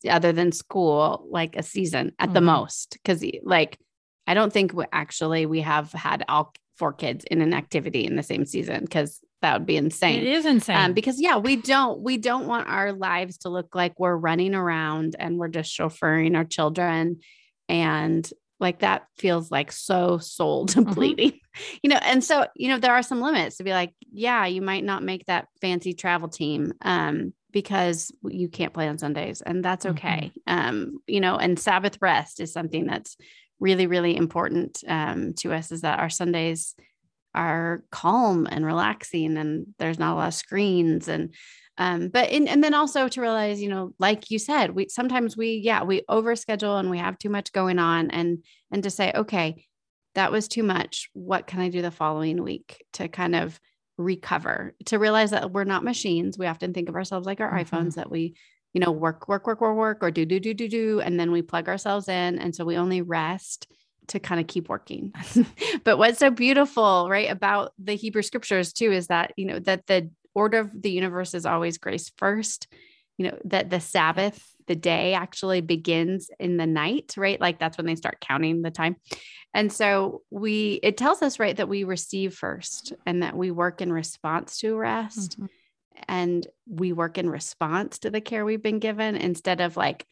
other 0.08 0.32
than 0.32 0.52
school, 0.52 1.26
like 1.30 1.56
a 1.56 1.62
season 1.62 2.12
at 2.18 2.26
mm-hmm. 2.26 2.34
the 2.34 2.40
most, 2.40 2.92
because 2.92 3.24
like 3.42 3.78
I 4.26 4.34
don't 4.34 4.52
think 4.52 4.72
we 4.72 4.84
actually 4.92 5.46
we 5.46 5.60
have 5.60 5.92
had 5.92 6.24
all 6.28 6.52
four 6.76 6.92
kids 6.92 7.24
in 7.30 7.40
an 7.40 7.54
activity 7.54 8.04
in 8.04 8.16
the 8.16 8.22
same 8.22 8.44
season 8.46 8.80
because 8.80 9.20
that 9.42 9.58
would 9.58 9.66
be 9.66 9.76
insane. 9.76 10.20
It 10.20 10.26
is 10.26 10.46
insane. 10.46 10.76
Um, 10.76 10.92
because 10.94 11.20
yeah, 11.20 11.36
we 11.36 11.56
don't 11.56 12.00
we 12.00 12.16
don't 12.16 12.46
want 12.46 12.68
our 12.68 12.92
lives 12.92 13.38
to 13.38 13.50
look 13.50 13.74
like 13.74 13.98
we're 13.98 14.16
running 14.16 14.54
around 14.54 15.16
and 15.18 15.38
we're 15.38 15.48
just 15.48 15.76
chauffeuring 15.76 16.36
our 16.36 16.44
children 16.44 17.20
and 17.68 18.28
like 18.64 18.80
that 18.80 19.06
feels 19.16 19.50
like 19.50 19.70
so 19.70 20.18
soul 20.18 20.64
depleting 20.64 21.30
mm-hmm. 21.30 21.76
you 21.82 21.90
know 21.90 21.98
and 22.02 22.24
so 22.24 22.46
you 22.56 22.68
know 22.68 22.78
there 22.78 22.94
are 22.94 23.02
some 23.02 23.20
limits 23.20 23.58
to 23.58 23.64
be 23.64 23.70
like 23.70 23.94
yeah 24.12 24.46
you 24.46 24.60
might 24.60 24.82
not 24.84 25.04
make 25.04 25.24
that 25.26 25.46
fancy 25.60 25.92
travel 25.92 26.28
team 26.28 26.72
um 26.82 27.32
because 27.52 28.10
you 28.24 28.48
can't 28.48 28.74
play 28.74 28.88
on 28.88 28.98
sundays 28.98 29.40
and 29.40 29.64
that's 29.64 29.86
okay 29.86 30.32
mm-hmm. 30.48 30.68
um 30.68 30.98
you 31.06 31.20
know 31.20 31.36
and 31.36 31.60
sabbath 31.60 31.98
rest 32.00 32.40
is 32.40 32.52
something 32.52 32.86
that's 32.86 33.16
really, 33.60 33.86
really 33.86 34.16
important 34.16 34.82
um, 34.86 35.34
to 35.34 35.52
us 35.52 35.72
is 35.72 35.82
that 35.82 35.98
our 35.98 36.10
Sundays 36.10 36.74
are 37.34 37.82
calm 37.90 38.46
and 38.48 38.64
relaxing 38.64 39.36
and 39.36 39.66
there's 39.78 39.98
not 39.98 40.12
a 40.12 40.16
lot 40.16 40.28
of 40.28 40.34
screens 40.34 41.08
and 41.08 41.34
um, 41.78 42.08
but 42.08 42.30
in, 42.30 42.46
and 42.46 42.62
then 42.62 42.74
also 42.74 43.08
to 43.08 43.20
realize 43.20 43.60
you 43.60 43.68
know 43.68 43.94
like 43.98 44.30
you 44.30 44.38
said 44.38 44.70
we 44.74 44.88
sometimes 44.88 45.36
we 45.36 45.60
yeah 45.64 45.82
we 45.82 46.02
overschedule 46.08 46.78
and 46.78 46.90
we 46.90 46.98
have 46.98 47.18
too 47.18 47.30
much 47.30 47.52
going 47.52 47.78
on 47.78 48.10
and 48.10 48.44
and 48.70 48.82
to 48.82 48.90
say 48.90 49.12
okay 49.14 49.66
that 50.14 50.30
was 50.32 50.48
too 50.48 50.62
much 50.62 51.10
what 51.12 51.46
can 51.46 51.60
i 51.60 51.68
do 51.68 51.82
the 51.82 51.90
following 51.90 52.42
week 52.42 52.84
to 52.92 53.08
kind 53.08 53.34
of 53.34 53.58
recover 53.96 54.74
to 54.86 54.98
realize 54.98 55.30
that 55.30 55.52
we're 55.52 55.64
not 55.64 55.84
machines 55.84 56.38
we 56.38 56.46
often 56.46 56.74
think 56.74 56.88
of 56.88 56.96
ourselves 56.96 57.26
like 57.26 57.40
our 57.40 57.52
mm-hmm. 57.52 57.74
iphones 57.74 57.94
that 57.94 58.10
we 58.10 58.34
you 58.74 58.80
know, 58.80 58.90
work, 58.90 59.28
work, 59.28 59.46
work, 59.46 59.60
work, 59.60 59.76
work, 59.76 59.98
or 60.02 60.10
do, 60.10 60.26
do, 60.26 60.40
do, 60.40 60.52
do, 60.52 60.68
do. 60.68 61.00
And 61.00 61.18
then 61.18 61.30
we 61.30 61.40
plug 61.42 61.68
ourselves 61.68 62.08
in. 62.08 62.38
And 62.38 62.54
so 62.54 62.64
we 62.64 62.76
only 62.76 63.00
rest 63.00 63.68
to 64.08 64.18
kind 64.18 64.40
of 64.40 64.48
keep 64.48 64.68
working. 64.68 65.12
but 65.84 65.96
what's 65.96 66.18
so 66.18 66.28
beautiful, 66.28 67.08
right, 67.08 67.30
about 67.30 67.72
the 67.78 67.94
Hebrew 67.94 68.22
scriptures 68.22 68.72
too 68.72 68.92
is 68.92 69.06
that, 69.06 69.32
you 69.36 69.46
know, 69.46 69.60
that 69.60 69.86
the 69.86 70.10
order 70.34 70.58
of 70.58 70.82
the 70.82 70.90
universe 70.90 71.34
is 71.34 71.46
always 71.46 71.78
grace 71.78 72.10
first, 72.16 72.68
you 73.16 73.26
know, 73.26 73.38
that 73.44 73.70
the 73.70 73.80
Sabbath, 73.80 74.42
the 74.66 74.76
day 74.76 75.14
actually 75.14 75.60
begins 75.60 76.30
in 76.38 76.56
the 76.56 76.66
night, 76.66 77.14
right? 77.16 77.40
Like 77.40 77.58
that's 77.58 77.76
when 77.76 77.86
they 77.86 77.96
start 77.96 78.20
counting 78.20 78.62
the 78.62 78.70
time. 78.70 78.96
And 79.52 79.72
so 79.72 80.22
we, 80.30 80.80
it 80.82 80.96
tells 80.96 81.22
us, 81.22 81.38
right, 81.38 81.56
that 81.56 81.68
we 81.68 81.84
receive 81.84 82.34
first 82.34 82.92
and 83.06 83.22
that 83.22 83.36
we 83.36 83.50
work 83.50 83.80
in 83.80 83.92
response 83.92 84.58
to 84.58 84.76
rest. 84.76 85.32
Mm-hmm 85.32 85.46
and 86.08 86.46
we 86.68 86.92
work 86.92 87.18
in 87.18 87.28
response 87.28 87.98
to 88.00 88.10
the 88.10 88.20
care 88.20 88.44
we've 88.44 88.62
been 88.62 88.78
given 88.78 89.16
instead 89.16 89.60
of 89.60 89.76
like 89.76 90.06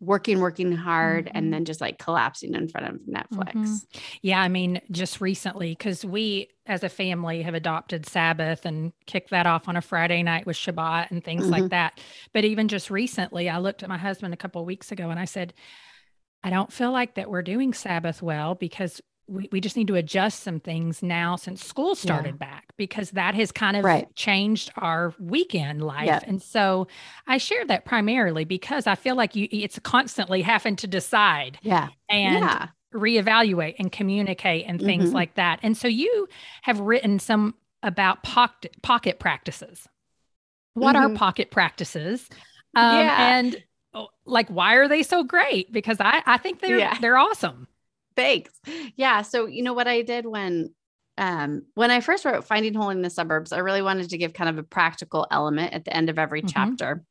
working 0.00 0.40
working 0.40 0.72
hard 0.72 1.26
mm-hmm. 1.26 1.36
and 1.36 1.52
then 1.52 1.64
just 1.64 1.80
like 1.80 1.98
collapsing 1.98 2.54
in 2.54 2.68
front 2.68 2.88
of 2.88 3.00
Netflix. 3.02 3.54
Mm-hmm. 3.54 3.98
Yeah, 4.22 4.40
I 4.40 4.48
mean 4.48 4.80
just 4.90 5.20
recently 5.20 5.74
cuz 5.74 6.04
we 6.04 6.48
as 6.66 6.84
a 6.84 6.88
family 6.88 7.42
have 7.42 7.54
adopted 7.54 8.06
Sabbath 8.06 8.64
and 8.64 8.92
kicked 9.06 9.30
that 9.30 9.46
off 9.46 9.68
on 9.68 9.76
a 9.76 9.80
Friday 9.80 10.22
night 10.22 10.46
with 10.46 10.56
Shabbat 10.56 11.10
and 11.10 11.24
things 11.24 11.44
mm-hmm. 11.44 11.52
like 11.52 11.70
that. 11.70 12.00
But 12.32 12.44
even 12.44 12.68
just 12.68 12.90
recently 12.90 13.48
I 13.48 13.58
looked 13.58 13.82
at 13.82 13.88
my 13.88 13.98
husband 13.98 14.34
a 14.34 14.36
couple 14.36 14.64
weeks 14.64 14.92
ago 14.92 15.10
and 15.10 15.18
I 15.18 15.24
said 15.24 15.54
I 16.44 16.50
don't 16.50 16.72
feel 16.72 16.92
like 16.92 17.14
that 17.14 17.30
we're 17.30 17.42
doing 17.42 17.74
Sabbath 17.74 18.22
well 18.22 18.54
because 18.54 19.00
we, 19.28 19.48
we 19.52 19.60
just 19.60 19.76
need 19.76 19.86
to 19.88 19.94
adjust 19.94 20.42
some 20.42 20.58
things 20.58 21.02
now 21.02 21.36
since 21.36 21.64
school 21.64 21.94
started 21.94 22.36
yeah. 22.40 22.46
back 22.46 22.72
because 22.76 23.10
that 23.10 23.34
has 23.34 23.52
kind 23.52 23.76
of 23.76 23.84
right. 23.84 24.12
changed 24.16 24.70
our 24.76 25.14
weekend 25.18 25.82
life 25.82 26.06
yep. 26.06 26.24
and 26.26 26.42
so 26.42 26.88
i 27.26 27.36
share 27.36 27.64
that 27.66 27.84
primarily 27.84 28.44
because 28.44 28.86
i 28.86 28.94
feel 28.94 29.14
like 29.14 29.36
you 29.36 29.46
it's 29.52 29.78
constantly 29.80 30.42
having 30.42 30.76
to 30.76 30.86
decide 30.86 31.58
yeah 31.62 31.88
and 32.08 32.40
yeah. 32.44 32.68
reevaluate 32.94 33.74
and 33.78 33.92
communicate 33.92 34.64
and 34.66 34.80
things 34.80 35.06
mm-hmm. 35.06 35.14
like 35.14 35.34
that 35.34 35.60
and 35.62 35.76
so 35.76 35.86
you 35.86 36.26
have 36.62 36.80
written 36.80 37.18
some 37.18 37.54
about 37.82 38.22
pocket 38.22 38.74
pocket 38.82 39.18
practices 39.18 39.86
what 40.74 40.96
mm-hmm. 40.96 41.12
are 41.12 41.16
pocket 41.16 41.50
practices 41.50 42.28
um, 42.74 42.98
yeah. 42.98 43.38
and 43.38 43.62
oh, 43.94 44.08
like 44.24 44.48
why 44.48 44.74
are 44.74 44.88
they 44.88 45.02
so 45.02 45.22
great 45.22 45.70
because 45.72 45.98
i 46.00 46.22
i 46.26 46.38
think 46.38 46.60
they're 46.60 46.78
yeah. 46.78 46.98
they're 47.00 47.18
awesome 47.18 47.68
Thanks. 48.18 48.50
Yeah. 48.96 49.22
So, 49.22 49.46
you 49.46 49.62
know 49.62 49.74
what 49.74 49.86
I 49.86 50.02
did 50.02 50.26
when 50.26 50.74
um, 51.16 51.62
when 51.74 51.92
I 51.92 52.00
first 52.00 52.24
wrote 52.24 52.44
Finding 52.44 52.74
Holy 52.74 52.96
in 52.96 53.02
the 53.02 53.10
Suburbs, 53.10 53.52
I 53.52 53.58
really 53.58 53.80
wanted 53.80 54.10
to 54.10 54.18
give 54.18 54.32
kind 54.32 54.50
of 54.50 54.58
a 54.58 54.64
practical 54.64 55.24
element 55.30 55.72
at 55.72 55.84
the 55.84 55.96
end 55.96 56.10
of 56.10 56.18
every 56.18 56.40
mm-hmm. 56.40 56.48
chapter 56.48 57.04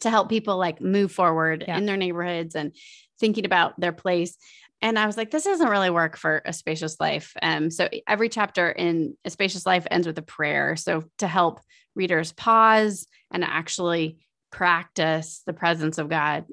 to 0.00 0.10
help 0.10 0.28
people 0.28 0.58
like 0.58 0.82
move 0.82 1.12
forward 1.12 1.64
yeah. 1.66 1.78
in 1.78 1.86
their 1.86 1.96
neighborhoods 1.96 2.54
and 2.54 2.74
thinking 3.18 3.46
about 3.46 3.80
their 3.80 3.92
place. 3.92 4.36
And 4.82 4.98
I 4.98 5.06
was 5.06 5.16
like, 5.16 5.30
this 5.30 5.44
doesn't 5.44 5.68
really 5.68 5.90
work 5.90 6.18
for 6.18 6.42
a 6.44 6.52
spacious 6.52 7.00
life. 7.00 7.32
Um, 7.40 7.70
so 7.70 7.88
every 8.06 8.28
chapter 8.28 8.70
in 8.70 9.16
a 9.24 9.30
spacious 9.30 9.64
life 9.64 9.86
ends 9.90 10.06
with 10.06 10.18
a 10.18 10.22
prayer. 10.22 10.76
So 10.76 11.04
to 11.18 11.26
help 11.26 11.60
readers 11.94 12.32
pause 12.32 13.06
and 13.30 13.44
actually 13.44 14.18
practice 14.52 15.42
the 15.46 15.54
presence 15.54 15.96
of 15.96 16.10
God 16.10 16.44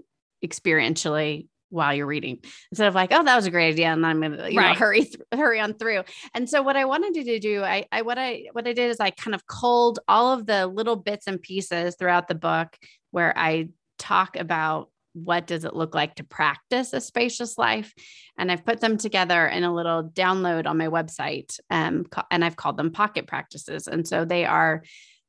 experientially 0.44 1.48
while 1.70 1.94
you're 1.94 2.06
reading 2.06 2.40
instead 2.72 2.88
of 2.88 2.96
like, 2.96 3.12
oh, 3.12 3.24
that 3.24 3.36
was 3.36 3.46
a 3.46 3.52
great 3.52 3.70
idea. 3.70 3.88
And 3.88 4.06
I'm 4.06 4.22
to, 4.22 4.52
you 4.52 4.60
right. 4.60 4.74
know, 4.74 4.80
hurry, 4.80 5.02
th- 5.02 5.22
hurry 5.34 5.60
on 5.60 5.74
through. 5.74 6.04
And 6.34 6.50
so 6.50 6.62
what 6.62 6.78
I 6.78 6.86
wanted 6.86 7.14
to 7.24 7.40
do, 7.40 7.64
I, 7.64 7.86
I, 7.92 8.02
what 8.02 8.18
I, 8.18 8.46
what 8.52 8.68
I 8.68 8.74
did 8.74 8.90
is 8.90 9.00
I 9.00 9.10
kind 9.12 9.36
of 9.36 9.46
culled 9.48 10.00
all 10.08 10.34
of 10.34 10.46
the 10.46 10.68
little 10.68 10.96
bits 10.96 11.28
and 11.28 11.42
pieces 11.42 11.96
throughout 11.98 12.28
the 12.28 12.36
book 12.36 12.76
where 13.12 13.38
I 13.38 13.70
talk 13.98 14.36
about 14.36 14.90
what 15.14 15.48
does 15.48 15.64
it 15.64 15.74
look 15.74 15.96
like 15.96 16.16
to 16.16 16.26
practice 16.26 16.92
a 16.92 17.00
spacious 17.00 17.58
life 17.58 17.94
and 18.38 18.52
i've 18.52 18.66
put 18.66 18.82
them 18.82 18.98
together 18.98 19.48
in 19.48 19.64
a 19.64 19.74
little 19.74 20.04
download 20.04 20.68
on 20.68 20.78
my 20.78 20.88
website 20.88 21.58
um, 21.70 22.06
and 22.30 22.44
i've 22.44 22.58
called 22.58 22.76
them 22.76 22.92
pocket 22.92 23.26
practices 23.26 23.88
and 23.88 24.06
so 24.06 24.26
they 24.26 24.44
are 24.44 24.84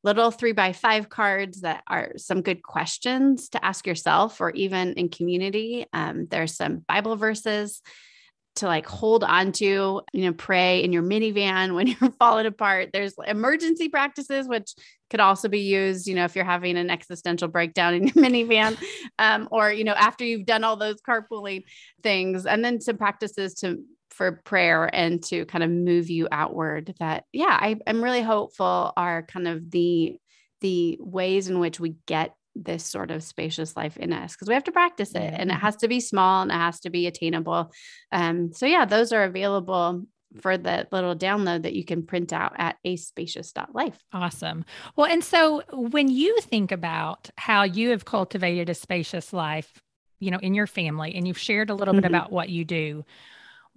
little 0.06 0.30
three 0.30 0.52
by 0.52 0.72
five 0.72 1.08
cards 1.08 1.62
that 1.62 1.82
are 1.88 2.12
some 2.16 2.40
good 2.40 2.62
questions 2.62 3.48
to 3.48 3.62
ask 3.64 3.88
yourself 3.88 4.40
or 4.40 4.50
even 4.50 4.92
in 4.92 5.08
community. 5.08 5.84
Um, 5.92 6.28
there's 6.30 6.54
some 6.54 6.84
Bible 6.88 7.16
verses 7.16 7.82
to 8.54 8.66
like 8.66 8.86
hold 8.86 9.24
on 9.24 9.50
to, 9.50 10.02
you 10.12 10.24
know, 10.24 10.32
pray 10.32 10.84
in 10.84 10.92
your 10.92 11.02
minivan 11.02 11.74
when 11.74 11.88
you're 11.88 12.12
falling 12.20 12.46
apart. 12.46 12.90
There's 12.92 13.14
emergency 13.26 13.88
practices, 13.88 14.46
which 14.46 14.74
could 15.10 15.18
also 15.18 15.48
be 15.48 15.60
used, 15.60 16.06
you 16.06 16.14
know, 16.14 16.24
if 16.24 16.36
you're 16.36 16.44
having 16.44 16.76
an 16.76 16.88
existential 16.88 17.48
breakdown 17.48 17.94
in 17.94 18.06
your 18.06 18.14
minivan, 18.24 18.80
um, 19.18 19.48
or, 19.50 19.72
you 19.72 19.82
know, 19.82 19.92
after 19.94 20.24
you've 20.24 20.46
done 20.46 20.62
all 20.62 20.76
those 20.76 21.02
carpooling 21.02 21.64
things. 22.04 22.46
And 22.46 22.64
then 22.64 22.80
some 22.80 22.96
practices 22.96 23.54
to 23.54 23.82
for 24.16 24.32
prayer 24.44 24.88
and 24.94 25.22
to 25.22 25.44
kind 25.44 25.62
of 25.62 25.70
move 25.70 26.08
you 26.08 26.26
outward 26.32 26.94
that 26.98 27.24
yeah 27.32 27.56
I, 27.60 27.76
i'm 27.86 28.02
really 28.02 28.22
hopeful 28.22 28.92
are 28.96 29.22
kind 29.22 29.46
of 29.46 29.70
the 29.70 30.18
the 30.62 30.96
ways 31.00 31.48
in 31.48 31.58
which 31.58 31.78
we 31.78 31.96
get 32.06 32.34
this 32.54 32.84
sort 32.84 33.10
of 33.10 33.22
spacious 33.22 33.76
life 33.76 33.98
in 33.98 34.14
us 34.14 34.32
because 34.32 34.48
we 34.48 34.54
have 34.54 34.64
to 34.64 34.72
practice 34.72 35.14
it 35.14 35.34
and 35.36 35.50
it 35.50 35.54
has 35.54 35.76
to 35.76 35.88
be 35.88 36.00
small 36.00 36.40
and 36.40 36.50
it 36.50 36.54
has 36.54 36.80
to 36.80 36.90
be 36.90 37.06
attainable 37.06 37.70
um 38.12 38.50
so 38.54 38.64
yeah 38.64 38.86
those 38.86 39.12
are 39.12 39.24
available 39.24 40.06
for 40.40 40.58
the 40.58 40.86
little 40.92 41.14
download 41.14 41.62
that 41.62 41.74
you 41.74 41.84
can 41.84 42.02
print 42.02 42.32
out 42.32 42.52
at 42.56 42.76
a 42.84 42.96
spacious.life. 42.96 43.98
Awesome. 44.12 44.64
Well, 44.94 45.06
and 45.06 45.24
so 45.24 45.62
when 45.72 46.08
you 46.08 46.38
think 46.40 46.72
about 46.72 47.30
how 47.36 47.62
you 47.62 47.90
have 47.90 48.04
cultivated 48.04 48.68
a 48.68 48.74
spacious 48.74 49.32
life, 49.32 49.80
you 50.18 50.30
know, 50.30 50.38
in 50.38 50.52
your 50.52 50.66
family, 50.66 51.14
and 51.14 51.26
you've 51.26 51.38
shared 51.38 51.70
a 51.70 51.74
little 51.74 51.94
mm-hmm. 51.94 52.02
bit 52.02 52.10
about 52.10 52.32
what 52.32 52.48
you 52.48 52.64
do, 52.64 53.04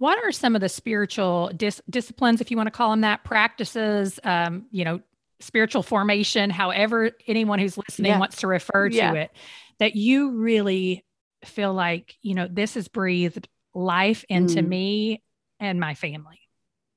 what 0.00 0.18
are 0.24 0.32
some 0.32 0.54
of 0.54 0.62
the 0.62 0.68
spiritual 0.70 1.50
dis- 1.54 1.82
disciplines, 1.90 2.40
if 2.40 2.50
you 2.50 2.56
want 2.56 2.66
to 2.68 2.70
call 2.70 2.90
them 2.90 3.02
that, 3.02 3.22
practices, 3.22 4.18
um, 4.24 4.64
you 4.70 4.82
know, 4.82 5.00
spiritual 5.40 5.82
formation, 5.82 6.48
however 6.48 7.10
anyone 7.26 7.58
who's 7.58 7.76
listening 7.76 8.12
yeah. 8.12 8.18
wants 8.18 8.38
to 8.38 8.46
refer 8.46 8.88
to 8.88 8.96
yeah. 8.96 9.12
it, 9.12 9.30
that 9.78 9.96
you 9.96 10.38
really 10.38 11.04
feel 11.44 11.74
like, 11.74 12.16
you 12.22 12.34
know, 12.34 12.48
this 12.50 12.74
has 12.74 12.88
breathed 12.88 13.46
life 13.74 14.24
into 14.30 14.62
mm. 14.62 14.68
me 14.68 15.22
and 15.60 15.78
my 15.78 15.92
family? 15.92 16.40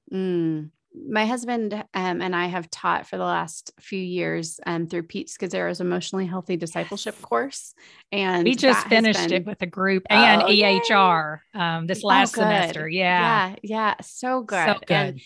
Mm. 0.10 0.70
My 0.96 1.26
husband 1.26 1.74
um, 1.74 2.22
and 2.22 2.36
I 2.36 2.48
have 2.48 2.70
taught 2.70 3.08
for 3.08 3.18
the 3.18 3.24
last 3.24 3.72
few 3.80 4.00
years 4.00 4.60
um, 4.66 4.88
through 4.88 5.04
Pete 5.04 5.28
Scazzero's 5.28 5.82
emotionally 5.82 6.26
healthy 6.26 6.56
discipleship 6.56 7.16
yes. 7.18 7.26
course. 7.26 7.74
And 8.12 8.44
we 8.44 8.56
just 8.56 8.88
finished 8.88 9.30
been, 9.30 9.34
it 9.34 9.46
with 9.46 9.62
a 9.62 9.66
group 9.66 10.04
and 10.10 10.44
oh, 10.44 10.48
EHR 10.48 11.40
um, 11.54 11.88
this 11.88 12.04
oh, 12.04 12.08
last 12.08 12.38
oh, 12.38 12.42
semester. 12.42 12.88
Yeah. 12.88 13.50
Yeah. 13.50 13.56
Yeah. 13.64 13.96
So 14.02 14.42
good. 14.44 14.68
So 14.68 14.74
good. 14.86 14.94
And, 14.94 15.22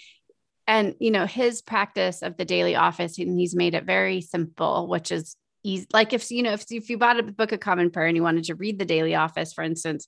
and, 0.69 0.95
you 0.99 1.11
know, 1.11 1.25
his 1.25 1.61
practice 1.61 2.21
of 2.21 2.37
the 2.37 2.45
daily 2.45 2.75
office, 2.75 3.17
and 3.19 3.39
he's 3.39 3.55
made 3.55 3.73
it 3.73 3.85
very 3.85 4.21
simple, 4.21 4.87
which 4.87 5.11
is 5.11 5.35
easy. 5.63 5.87
Like 5.93 6.13
if, 6.13 6.29
you 6.31 6.43
know, 6.43 6.53
if, 6.53 6.65
if 6.69 6.89
you 6.89 6.97
bought 6.97 7.19
a 7.19 7.23
book 7.23 7.51
of 7.51 7.59
common 7.59 7.89
prayer 7.89 8.07
and 8.07 8.17
you 8.17 8.23
wanted 8.23 8.45
to 8.45 8.55
read 8.55 8.79
the 8.79 8.85
daily 8.85 9.15
office, 9.15 9.53
for 9.53 9.63
instance, 9.63 10.07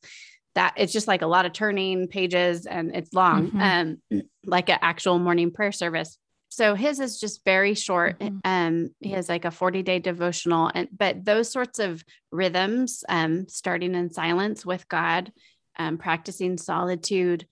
that 0.56 0.74
it's 0.78 0.94
just 0.94 1.08
like 1.08 1.22
a 1.22 1.28
lot 1.28 1.46
of 1.46 1.54
turning 1.54 2.08
pages 2.08 2.66
and 2.66 2.96
it's 2.96 3.14
long, 3.14 3.52
mm-hmm. 3.52 3.98
um, 4.12 4.22
like 4.46 4.70
an 4.70 4.80
actual 4.82 5.20
morning 5.20 5.52
prayer 5.52 5.72
service. 5.72 6.18
So 6.50 6.74
his 6.74 7.00
is 7.00 7.20
just 7.20 7.46
very 7.46 7.76
short. 7.76 8.20
Mm-hmm. 8.20 8.38
Um, 8.44 8.90
he 9.00 9.12
has 9.12 9.30
like 9.30 9.46
a 9.46 9.52
40 9.52 9.84
day 9.84 10.00
devotional 10.00 10.72
and, 10.74 10.90
but 10.96 11.24
those 11.24 11.52
sorts 11.52 11.80
of 11.80 12.04
rhythms, 12.32 13.04
um, 13.08 13.48
starting 13.48 13.94
in 13.94 14.12
silence 14.12 14.66
with 14.66 14.88
God, 14.88 15.32
um, 15.78 15.98
practicing 15.98 16.58
solitude, 16.58 17.46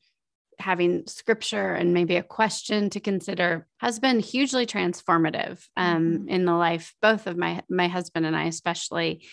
having 0.60 1.06
scripture 1.06 1.74
and 1.74 1.94
maybe 1.94 2.16
a 2.16 2.24
question 2.24 2.90
to 2.90 3.00
consider 3.00 3.68
has 3.78 4.00
been 4.00 4.20
hugely 4.20 4.66
transformative 4.66 5.64
um, 5.78 6.04
mm-hmm. 6.04 6.30
in 6.30 6.46
the 6.46 6.54
life 6.54 6.96
both 7.02 7.28
of 7.28 7.38
my 7.38 7.62
my 7.70 7.88
husband 7.88 8.26
and 8.26 8.36
I 8.36 8.46
especially 8.46 9.24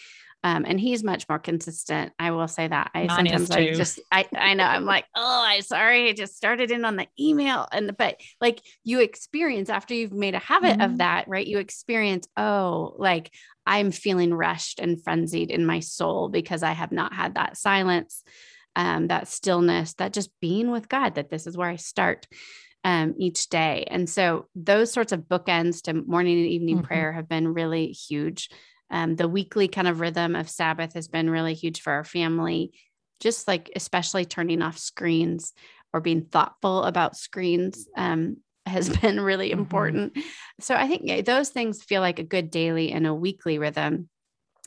um, 0.44 0.66
and 0.68 0.78
he's 0.78 1.02
much 1.02 1.26
more 1.26 1.38
consistent. 1.38 2.12
I 2.18 2.30
will 2.33 2.48
say 2.48 2.68
that. 2.68 2.90
I 2.94 3.07
Mine 3.07 3.28
sometimes 3.28 3.50
I 3.50 3.72
just 3.72 3.98
I 4.12 4.26
I 4.37 4.52
know 4.52 4.64
I'm 4.64 4.85
like, 4.85 5.07
oh, 5.16 5.42
I 5.42 5.61
sorry, 5.61 6.11
I 6.11 6.12
just 6.12 6.37
started 6.37 6.70
in 6.70 6.85
on 6.85 6.96
the 6.96 7.07
email. 7.18 7.66
And 7.72 7.96
but 7.96 8.20
like 8.42 8.61
you 8.85 9.00
experience 9.00 9.70
after 9.70 9.94
you've 9.94 10.12
made 10.12 10.35
a 10.35 10.38
habit 10.38 10.72
mm-hmm. 10.72 10.83
of 10.83 10.98
that, 10.98 11.28
right? 11.28 11.46
You 11.46 11.59
experience, 11.59 12.28
oh, 12.37 12.94
like 12.98 13.33
I'm 13.64 13.90
feeling 13.90 14.35
rushed 14.35 14.80
and 14.80 15.02
frenzied 15.02 15.50
in 15.50 15.64
my 15.64 15.80
soul 15.80 16.28
because 16.28 16.62
I 16.62 16.72
have 16.72 16.92
not 16.92 17.14
had 17.14 17.37
that 17.37 17.57
silence, 17.57 18.22
um, 18.76 19.07
that 19.07 19.28
stillness, 19.28 19.94
that 19.94 20.12
just 20.12 20.28
being 20.42 20.70
with 20.70 20.90
God, 20.90 21.14
that 21.14 21.30
this 21.30 21.46
is 21.46 21.57
where 21.57 21.70
I 21.70 21.76
start. 21.76 22.28
Um, 22.87 23.14
each 23.18 23.48
day. 23.48 23.87
And 23.90 24.11
so 24.11 24.46
those 24.54 24.92
sorts 24.92 25.12
of 25.12 25.20
bookends 25.20 25.80
to 25.85 25.94
morning 25.94 26.37
and 26.37 26.46
evening 26.46 26.76
mm-hmm. 26.76 26.85
prayer 26.85 27.12
have 27.14 27.30
been 27.30 27.54
really 27.54 27.92
huge 27.92 28.50
um, 28.90 29.16
the 29.16 29.29
weekly 29.29 29.68
kind 29.68 29.88
of 29.88 30.01
rhythm 30.01 30.37
of 30.37 30.51
Sabbath 30.51 30.94
has 30.94 31.09
been 31.09 31.31
really 31.31 31.55
huge 31.55 31.81
for 31.81 31.92
our 31.92 32.05
family, 32.05 32.73
just 33.20 33.49
like 33.49 33.70
especially 33.77 34.25
turning 34.25 34.62
off 34.62 34.79
screens 34.79 35.53
or 35.92 36.01
being 36.01 36.23
thoughtful 36.23 36.85
about 36.85 37.16
screens 37.16 37.88
um, 37.97 38.38
has 38.66 38.88
been 39.01 39.20
really 39.20 39.51
mm-hmm. 39.51 39.61
important. 39.61 40.18
So 40.61 40.75
I 40.75 40.88
think 40.88 41.25
those 41.25 41.51
things 41.51 41.83
feel 41.83 42.01
like 42.01 42.18
a 42.18 42.25
good 42.25 42.51
daily 42.51 42.92
and 42.92 43.07
a 43.07 43.14
weekly 43.14 43.59
rhythm. 43.59 44.09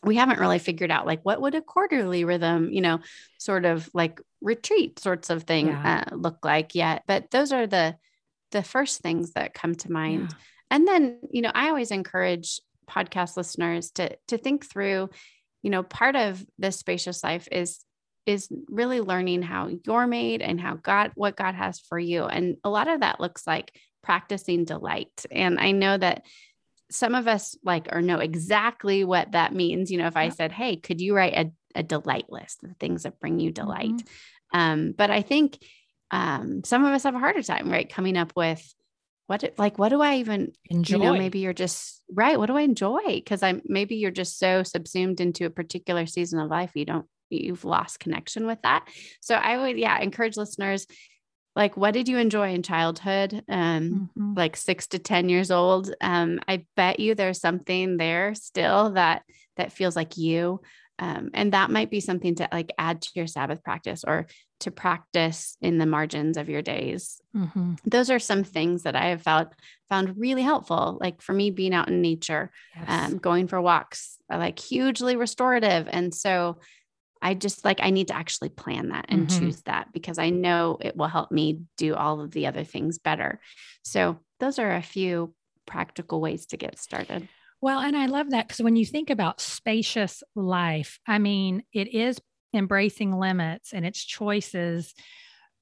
We 0.04 0.16
haven't 0.16 0.40
really 0.40 0.60
figured 0.60 0.92
out 0.92 1.08
like 1.08 1.22
what 1.24 1.42
would 1.42 1.56
a 1.56 1.62
quarterly 1.62 2.24
rhythm, 2.24 2.72
you 2.72 2.82
know, 2.82 3.00
sort 3.40 3.66
of 3.66 3.90
like 3.94 4.22
retreat 4.42 5.00
sorts 5.00 5.30
of 5.30 5.44
thing 5.44 5.68
yeah. 5.68 6.06
uh, 6.12 6.16
look 6.16 6.46
like 6.46 6.76
yet. 6.76 7.04
But 7.08 7.32
those 7.32 7.52
are 7.52 7.68
the 7.68 7.98
the 8.52 8.64
first 8.64 9.02
things 9.02 9.34
that 9.34 9.54
come 9.54 9.76
to 9.76 9.92
mind. 9.92 10.30
Yeah. 10.30 10.38
And 10.70 10.88
then, 10.88 11.20
you 11.32 11.42
know, 11.42 11.52
I 11.54 11.70
always 11.70 11.92
encourage 11.92 12.62
podcast 12.89 13.38
listeners 13.38 13.91
to 13.91 14.15
to 14.28 14.38
think 14.38 14.65
through 14.65 15.10
you 15.62 15.69
know 15.69 15.84
part 15.84 16.15
of 16.15 16.45
this 16.58 16.78
spacious 16.78 17.23
life 17.23 17.47
is 17.52 17.84
is 18.28 18.50
really 18.67 19.00
learning 19.00 19.41
how 19.41 19.69
you're 19.86 20.06
made 20.06 20.41
and 20.41 20.60
how 20.60 20.76
God 20.76 21.12
what 21.15 21.38
God 21.38 21.56
has 21.56 21.80
for 21.80 21.97
you. 21.97 22.26
And 22.26 22.58
a 22.63 22.69
lot 22.69 22.89
of 22.89 23.00
that 23.00 23.21
looks 23.21 23.47
like 23.47 23.71
practicing 24.04 24.65
delight. 24.65 25.26
And 25.32 25.58
I 25.60 25.71
know 25.71 25.97
that 25.97 26.26
some 26.91 27.15
of 27.15 27.28
us 27.28 27.58
like 27.63 27.88
or 27.91 28.02
know 28.02 28.19
exactly 28.19 29.06
what 29.06 29.32
that 29.32 29.54
means. 29.54 29.89
You 29.89 29.97
know 29.97 30.08
if 30.08 30.17
I 30.17 30.30
said 30.30 30.52
hey 30.52 30.76
could 30.76 31.00
you 31.02 31.15
write 31.15 31.34
a, 31.34 31.52
a 31.80 31.84
delight 31.84 32.30
list 32.30 32.63
of 32.63 32.76
things 32.78 33.04
that 33.04 33.19
bring 33.19 33.39
you 33.39 33.52
delight? 33.52 33.91
Mm-hmm. 33.91 34.60
um, 34.60 34.93
but 34.95 35.10
I 35.10 35.21
think 35.21 35.58
um, 36.12 36.63
some 36.63 36.86
of 36.86 36.93
us 36.93 37.04
have 37.04 37.15
a 37.15 37.19
harder 37.19 37.43
time 37.43 37.69
right 37.69 37.89
coming 37.89 38.17
up 38.17 38.34
with 38.36 38.62
what 39.28 39.44
like 39.58 39.78
what 39.78 39.90
do 39.90 40.02
I 40.02 40.16
even 40.16 40.54
enjoy? 40.70 40.98
You 40.98 41.04
know, 41.04 41.13
maybe 41.13 41.40
you're 41.40 41.54
just 41.54 42.02
right. 42.12 42.40
What 42.40 42.48
do 42.48 42.58
I 42.58 42.62
enjoy? 42.62 43.04
Because 43.06 43.44
I'm 43.44 43.62
maybe 43.66 43.96
you're 43.96 44.12
just 44.12 44.40
so 44.40 44.63
subsumed 44.63 45.20
into 45.20 45.46
a 45.46 45.50
particular 45.50 46.06
season 46.06 46.40
of 46.40 46.50
life 46.50 46.72
you 46.76 46.86
don't 46.86 47.06
you've 47.30 47.66
lost 47.66 48.00
connection 48.00 48.48
with 48.48 48.62
that. 48.63 48.88
So 49.22 49.36
I 49.36 49.58
would 49.58 49.78
yeah 49.78 50.00
encourage 50.00 50.38
listeners 50.38 50.88
like 51.56 51.76
what 51.76 51.94
did 51.94 52.08
you 52.08 52.18
enjoy 52.18 52.54
in 52.54 52.63
childhood 52.63 53.34
um 53.50 54.10
mm-hmm. 54.18 54.34
like 54.36 54.56
6 54.56 54.88
to 54.88 55.00
10 55.00 55.28
years 55.28 55.50
old 55.50 55.94
um 56.02 56.40
I 56.48 56.66
bet 56.76 57.00
you 57.00 57.16
there's 57.16 57.42
something 57.42 57.98
there 57.98 58.36
still 58.36 58.92
that 58.92 59.24
that 59.58 59.74
feels 59.74 59.96
like 59.96 60.18
you 60.18 60.62
um, 61.00 61.30
and 61.34 61.54
that 61.54 61.70
might 61.70 61.92
be 61.92 62.00
something 62.00 62.36
to 62.36 62.50
like 62.52 62.72
add 62.78 63.02
to 63.04 63.12
your 63.16 63.28
Sabbath 63.28 63.63
practice 63.63 64.04
or 64.06 64.28
to 64.60 64.72
practice 64.72 65.58
in 65.62 65.78
the 65.78 65.86
margins 65.86 66.38
of 66.38 66.50
your 66.50 66.62
days. 66.62 67.22
Mm-hmm. 67.36 67.76
Those 67.86 68.10
are 68.10 68.20
some 68.20 68.43
things 68.43 68.84
that 68.84 68.96
I 68.96 69.08
have 69.08 69.22
found 69.22 69.50
found 69.89 70.17
really 70.17 70.41
helpful. 70.41 70.98
Like 71.00 71.22
for 71.22 71.34
me, 71.34 71.52
being 71.52 71.74
out 71.74 71.88
in 71.88 72.02
nature, 72.02 72.52
yes. 72.76 72.86
um, 72.88 73.17
going 73.17 73.48
for 73.48 73.62
walks, 73.62 74.17
are 74.30 74.38
like 74.38 74.60
hugely 74.60 75.15
restorative. 75.15 75.88
And 75.89 76.13
so 76.13 76.58
I 77.22 77.34
just 77.34 77.65
like 77.65 77.80
I 77.82 77.89
need 77.89 78.10
to 78.10 78.15
actually 78.15 78.50
plan 78.50 78.89
that 78.89 79.06
and 79.10 79.28
mm-hmm. 79.28 79.39
choose 79.39 79.62
that 79.63 79.91
because 79.93 80.17
I 80.17 80.30
know 80.30 80.78
it 80.82 80.96
will 80.96 81.08
help 81.08 81.32
me 81.32 81.62
do 81.78 81.96
all 81.96 82.22
of 82.22 82.32
the 82.32 82.48
other 82.48 82.63
things 82.63 82.98
better. 83.00 83.39
So 83.84 84.20
those 84.39 84.60
are 84.60 84.76
a 84.76 84.82
few 84.82 85.34
practical 85.65 86.22
ways 86.22 86.46
to 86.48 86.58
get 86.58 86.80
started. 86.80 87.28
Well, 87.60 87.80
and 87.80 87.98
I 87.98 88.06
love 88.06 88.32
that 88.32 88.48
because 88.48 88.62
when 88.62 88.76
you 88.76 88.86
think 88.86 89.10
about 89.10 89.41
spacious 89.41 90.22
life, 90.36 91.00
I 91.08 91.17
mean, 91.17 91.63
it 91.74 91.93
is 91.93 92.20
embracing 92.58 93.17
limits 93.17 93.74
and 93.74 93.86
its 93.86 94.04
choices. 94.04 94.93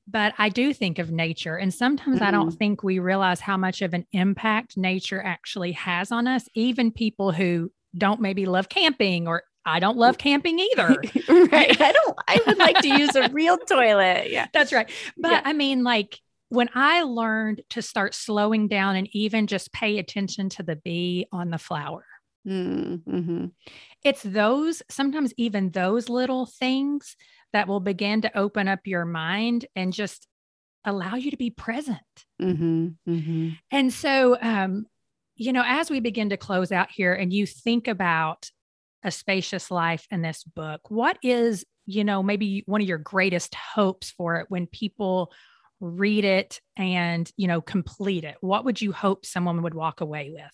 But 0.08 0.34
I 0.38 0.50
do 0.50 0.74
think 0.74 1.00
of 1.00 1.12
nature, 1.12 1.56
and 1.56 1.74
sometimes 1.74 2.18
mm-hmm. 2.18 2.28
I 2.28 2.32
don't 2.32 2.50
mm-hmm. 2.50 2.58
think 2.58 2.84
we 2.84 3.00
realize 3.00 3.40
how 3.40 3.58
much 3.58 3.82
of 3.82 3.94
an 3.94 4.06
impact 4.12 4.78
nature 4.78 5.22
actually 5.22 5.72
has 5.74 6.12
on 6.12 6.28
us, 6.28 6.48
even 6.54 6.92
people 6.92 7.32
who 7.32 7.72
don't 7.98 8.22
maybe 8.22 8.46
love 8.46 8.70
camping 8.70 9.28
or 9.28 9.44
I 9.66 9.80
don't 9.80 9.98
love 9.98 10.18
camping 10.18 10.60
either. 10.72 10.90
right. 10.90 11.82
I 11.82 11.92
don't, 11.92 12.18
I 12.28 12.42
would 12.46 12.58
like 12.58 12.80
to 12.80 12.88
use 12.88 13.16
a 13.16 13.30
real 13.30 13.58
toilet. 13.58 14.30
Yeah. 14.30 14.48
That's 14.54 14.72
right. 14.72 14.90
But 15.18 15.32
yeah. 15.32 15.42
I 15.44 15.54
mean, 15.54 15.84
like, 15.84 16.20
when 16.50 16.70
I 16.76 17.02
learned 17.02 17.62
to 17.72 17.82
start 17.82 18.14
slowing 18.14 18.68
down 18.68 18.96
and 18.96 19.10
even 19.14 19.48
just 19.48 19.74
pay 19.74 19.98
attention 19.98 20.50
to 20.50 20.64
the 20.64 20.76
bee 20.76 21.28
on 21.32 21.50
the 21.50 21.58
flower, 21.58 22.06
mm-hmm. 22.48 23.46
it's 24.04 24.24
those, 24.24 24.84
sometimes 24.90 25.34
even 25.38 25.72
those 25.72 26.10
little 26.10 26.46
things 26.46 27.16
that 27.54 27.68
will 27.68 27.80
begin 27.80 28.22
to 28.22 28.38
open 28.38 28.68
up 28.68 28.82
your 28.86 29.06
mind 29.06 29.66
and 29.76 29.94
just 29.94 30.28
allow 30.86 31.16
you 31.16 31.32
to 31.32 31.38
be 31.38 31.50
present. 31.50 32.00
Mm-hmm. 32.42 32.88
Mm-hmm. 33.08 33.50
And 33.72 33.94
so, 33.94 34.38
um, 34.42 34.86
you 35.36 35.52
know, 35.52 35.64
as 35.66 35.90
we 35.90 36.00
begin 36.00 36.30
to 36.30 36.38
close 36.38 36.72
out 36.72 36.90
here 36.92 37.14
and 37.14 37.34
you 37.34 37.46
think 37.46 37.88
about 37.88 38.50
a 39.04 39.12
spacious 39.12 39.70
life 39.70 40.06
in 40.12 40.22
this 40.22 40.44
book, 40.44 40.82
what 40.90 41.18
is, 41.22 41.66
you 41.86 42.04
know, 42.04 42.24
maybe 42.24 42.64
one 42.66 42.82
of 42.82 42.88
your 42.88 42.98
greatest 42.98 43.54
hopes 43.56 44.12
for 44.12 44.38
it 44.38 44.48
when 44.50 44.68
people 44.68 45.32
read 45.80 46.24
it 46.24 46.62
and, 46.78 47.30
you 47.38 47.48
know, 47.48 47.62
complete 47.62 48.24
it? 48.24 48.38
What 48.42 48.66
would 48.66 48.82
you 48.82 48.92
hope 48.92 49.26
someone 49.26 49.62
would 49.64 49.74
walk 49.74 50.02
away 50.02 50.32
with? 50.34 50.52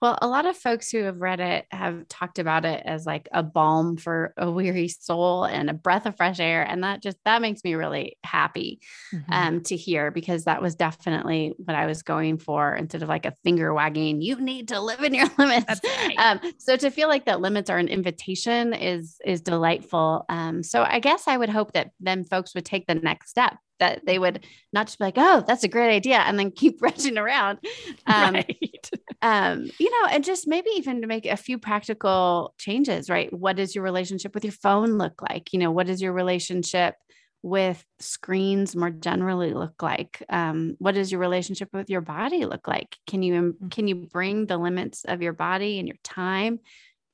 Well, 0.00 0.18
a 0.20 0.28
lot 0.28 0.46
of 0.46 0.56
folks 0.56 0.90
who 0.90 1.02
have 1.04 1.20
read 1.20 1.40
it 1.40 1.66
have 1.70 2.08
talked 2.08 2.38
about 2.38 2.64
it 2.64 2.82
as 2.84 3.06
like 3.06 3.28
a 3.32 3.42
balm 3.42 3.96
for 3.96 4.32
a 4.36 4.50
weary 4.50 4.88
soul 4.88 5.44
and 5.44 5.68
a 5.68 5.74
breath 5.74 6.06
of 6.06 6.16
fresh 6.16 6.40
air. 6.40 6.62
And 6.62 6.84
that 6.84 7.02
just, 7.02 7.18
that 7.24 7.42
makes 7.42 7.62
me 7.64 7.74
really 7.74 8.16
happy 8.24 8.80
mm-hmm. 9.14 9.32
um, 9.32 9.62
to 9.64 9.76
hear 9.76 10.10
because 10.10 10.44
that 10.44 10.62
was 10.62 10.74
definitely 10.74 11.54
what 11.58 11.74
I 11.74 11.86
was 11.86 12.02
going 12.02 12.38
for 12.38 12.74
instead 12.74 13.02
of 13.02 13.08
like 13.08 13.26
a 13.26 13.34
finger 13.44 13.72
wagging, 13.74 14.20
you 14.20 14.40
need 14.40 14.68
to 14.68 14.80
live 14.80 15.02
in 15.02 15.14
your 15.14 15.28
limits. 15.38 15.80
Right. 15.84 16.14
Um, 16.18 16.40
so 16.58 16.76
to 16.76 16.90
feel 16.90 17.08
like 17.08 17.26
that 17.26 17.40
limits 17.40 17.70
are 17.70 17.78
an 17.78 17.88
invitation 17.88 18.72
is, 18.72 19.16
is 19.24 19.40
delightful. 19.40 20.24
Um, 20.28 20.62
so 20.62 20.82
I 20.82 21.00
guess 21.00 21.28
I 21.28 21.36
would 21.36 21.50
hope 21.50 21.72
that 21.72 21.90
then 22.00 22.24
folks 22.24 22.54
would 22.54 22.64
take 22.64 22.86
the 22.86 22.94
next 22.94 23.30
step 23.30 23.56
that 23.80 24.06
they 24.06 24.18
would 24.18 24.46
not 24.72 24.86
just 24.86 24.98
be 24.98 25.04
like, 25.04 25.18
oh, 25.18 25.42
that's 25.46 25.64
a 25.64 25.68
great 25.68 25.94
idea, 25.94 26.18
and 26.18 26.38
then 26.38 26.50
keep 26.50 26.80
rushing 26.82 27.18
around. 27.18 27.58
Um, 28.06 28.34
right. 28.34 28.90
um, 29.22 29.70
you 29.78 29.90
know, 29.90 30.08
and 30.10 30.24
just 30.24 30.46
maybe 30.46 30.70
even 30.76 31.00
to 31.00 31.06
make 31.06 31.26
a 31.26 31.36
few 31.36 31.58
practical 31.58 32.54
changes, 32.58 33.10
right? 33.10 33.32
What 33.32 33.56
does 33.56 33.74
your 33.74 33.84
relationship 33.84 34.34
with 34.34 34.44
your 34.44 34.52
phone 34.52 34.98
look 34.98 35.20
like? 35.20 35.52
You 35.52 35.58
know, 35.58 35.70
what 35.70 35.86
does 35.86 36.00
your 36.00 36.12
relationship 36.12 36.94
with 37.42 37.82
screens 37.98 38.76
more 38.76 38.90
generally 38.90 39.54
look 39.54 39.82
like? 39.82 40.22
Um, 40.28 40.76
what 40.78 40.94
does 40.94 41.10
your 41.10 41.20
relationship 41.20 41.70
with 41.72 41.88
your 41.88 42.02
body 42.02 42.44
look 42.44 42.68
like? 42.68 42.96
Can 43.06 43.22
you 43.22 43.34
mm-hmm. 43.34 43.68
can 43.68 43.88
you 43.88 43.94
bring 43.94 44.46
the 44.46 44.58
limits 44.58 45.04
of 45.04 45.22
your 45.22 45.32
body 45.32 45.78
and 45.78 45.88
your 45.88 45.96
time 46.04 46.60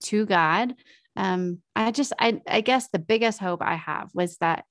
to 0.05 0.26
God? 0.26 0.74
Um, 1.16 1.62
I 1.74 1.92
just 1.92 2.12
I 2.18 2.40
I 2.46 2.61
guess 2.61 2.88
the 2.88 2.98
biggest 2.98 3.38
hope 3.38 3.62
I 3.62 3.74
have 3.74 4.11
was 4.14 4.37
that 4.38 4.64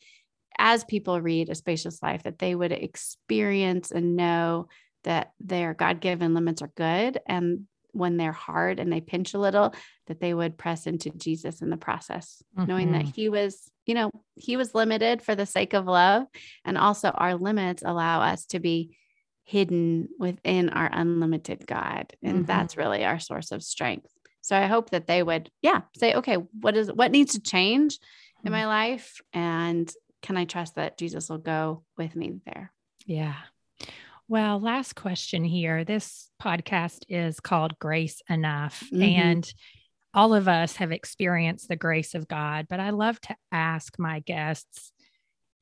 as 0.58 0.84
people 0.84 1.22
read 1.22 1.50
A 1.50 1.56
Spacious 1.56 2.02
Life, 2.02 2.24
that 2.24 2.40
they 2.40 2.56
would 2.56 2.72
experience 2.72 3.92
and 3.92 4.16
know 4.16 4.68
that 5.04 5.34
their 5.40 5.74
God 5.74 6.00
given 6.00 6.34
limits 6.34 6.62
are 6.62 6.72
good. 6.76 7.20
And 7.28 7.68
when 7.92 8.18
they're 8.18 8.32
hard 8.32 8.80
and 8.80 8.92
they 8.92 9.02
pinch 9.02 9.34
a 9.34 9.40
little, 9.40 9.74
that 10.08 10.20
they 10.20 10.34
would 10.34 10.58
press 10.58 10.86
into 10.86 11.10
Jesus 11.12 11.62
in 11.62 11.70
the 11.70 11.78
process, 11.78 12.44
mm-hmm. 12.58 12.68
knowing 12.68 12.92
that 12.92 13.04
mm-hmm. 13.04 13.12
he 13.12 13.30
was, 13.30 13.72
you 13.86 13.94
know, 13.94 14.12
he 14.36 14.58
was 14.58 14.76
limited 14.76 15.22
for 15.22 15.36
the 15.36 15.46
sake 15.46 15.74
of 15.74 15.86
love. 15.86 16.24
And 16.66 16.78
also 16.78 17.10
our 17.10 17.36
limits 17.36 17.84
allow 17.86 18.22
us 18.22 18.46
to 18.48 18.60
be 18.60 18.98
hidden 19.44 20.10
within 20.20 20.70
our 20.70 20.90
unlimited 20.92 21.66
God. 21.66 22.14
And 22.22 22.40
mm-hmm. 22.40 22.46
that's 22.46 22.78
really 22.78 23.06
our 23.06 23.20
source 23.20 23.52
of 23.52 23.64
strength. 23.64 24.12
So 24.42 24.56
I 24.56 24.66
hope 24.66 24.90
that 24.90 25.08
they 25.08 25.24
would, 25.24 25.50
yeah, 25.62 25.82
say, 25.98 26.16
okay, 26.16 26.36
what 26.36 26.76
is 26.76 26.92
what 26.92 27.12
needs 27.12 27.34
to 27.34 27.40
change 27.40 27.98
in 28.44 28.52
mm-hmm. 28.52 28.52
my 28.52 28.68
life? 28.68 29.22
And 29.34 29.92
can 30.26 30.38
I 30.38 30.46
trust 30.46 30.74
that 30.76 30.98
Jesus 30.98 31.30
will 31.30 31.38
go 31.38 31.84
with 32.00 32.16
me 32.16 32.40
there? 32.48 32.74
Yeah. 33.06 33.36
Well, 34.28 34.60
last 34.60 34.96
question 34.96 35.44
here. 35.44 35.84
This 35.84 36.32
podcast 36.42 37.04
is 37.10 37.40
called 37.40 37.78
Grace 37.78 38.24
Enough. 38.28 38.86
Mm-hmm. 38.92 39.04
And 39.04 39.54
all 40.16 40.34
of 40.34 40.48
us 40.48 40.78
have 40.78 40.92
experienced 40.92 41.68
the 41.68 41.76
grace 41.76 42.16
of 42.16 42.28
God, 42.28 42.66
but 42.68 42.80
I 42.80 42.90
love 42.90 43.22
to 43.22 43.36
ask 43.52 44.00
my 44.00 44.22
guests, 44.22 44.92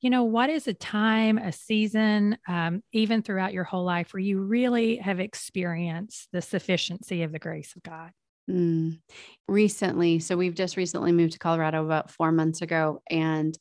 you 0.00 0.08
know, 0.08 0.24
what 0.24 0.48
is 0.48 0.66
a 0.66 0.72
time, 0.72 1.36
a 1.36 1.52
season, 1.52 2.38
um, 2.48 2.82
even 2.90 3.20
throughout 3.20 3.52
your 3.52 3.64
whole 3.64 3.84
life 3.84 4.14
where 4.14 4.20
you 4.20 4.40
really 4.40 4.96
have 4.96 5.20
experienced 5.20 6.28
the 6.32 6.40
sufficiency 6.40 7.22
of 7.22 7.32
the 7.32 7.38
grace 7.38 7.74
of 7.76 7.82
God? 7.82 8.12
Mm. 8.50 9.00
Recently, 9.46 10.20
so 10.20 10.38
we've 10.38 10.54
just 10.54 10.78
recently 10.78 11.12
moved 11.12 11.34
to 11.34 11.38
Colorado 11.38 11.84
about 11.84 12.10
four 12.10 12.32
months 12.32 12.62
ago. 12.62 13.02
And 13.10 13.58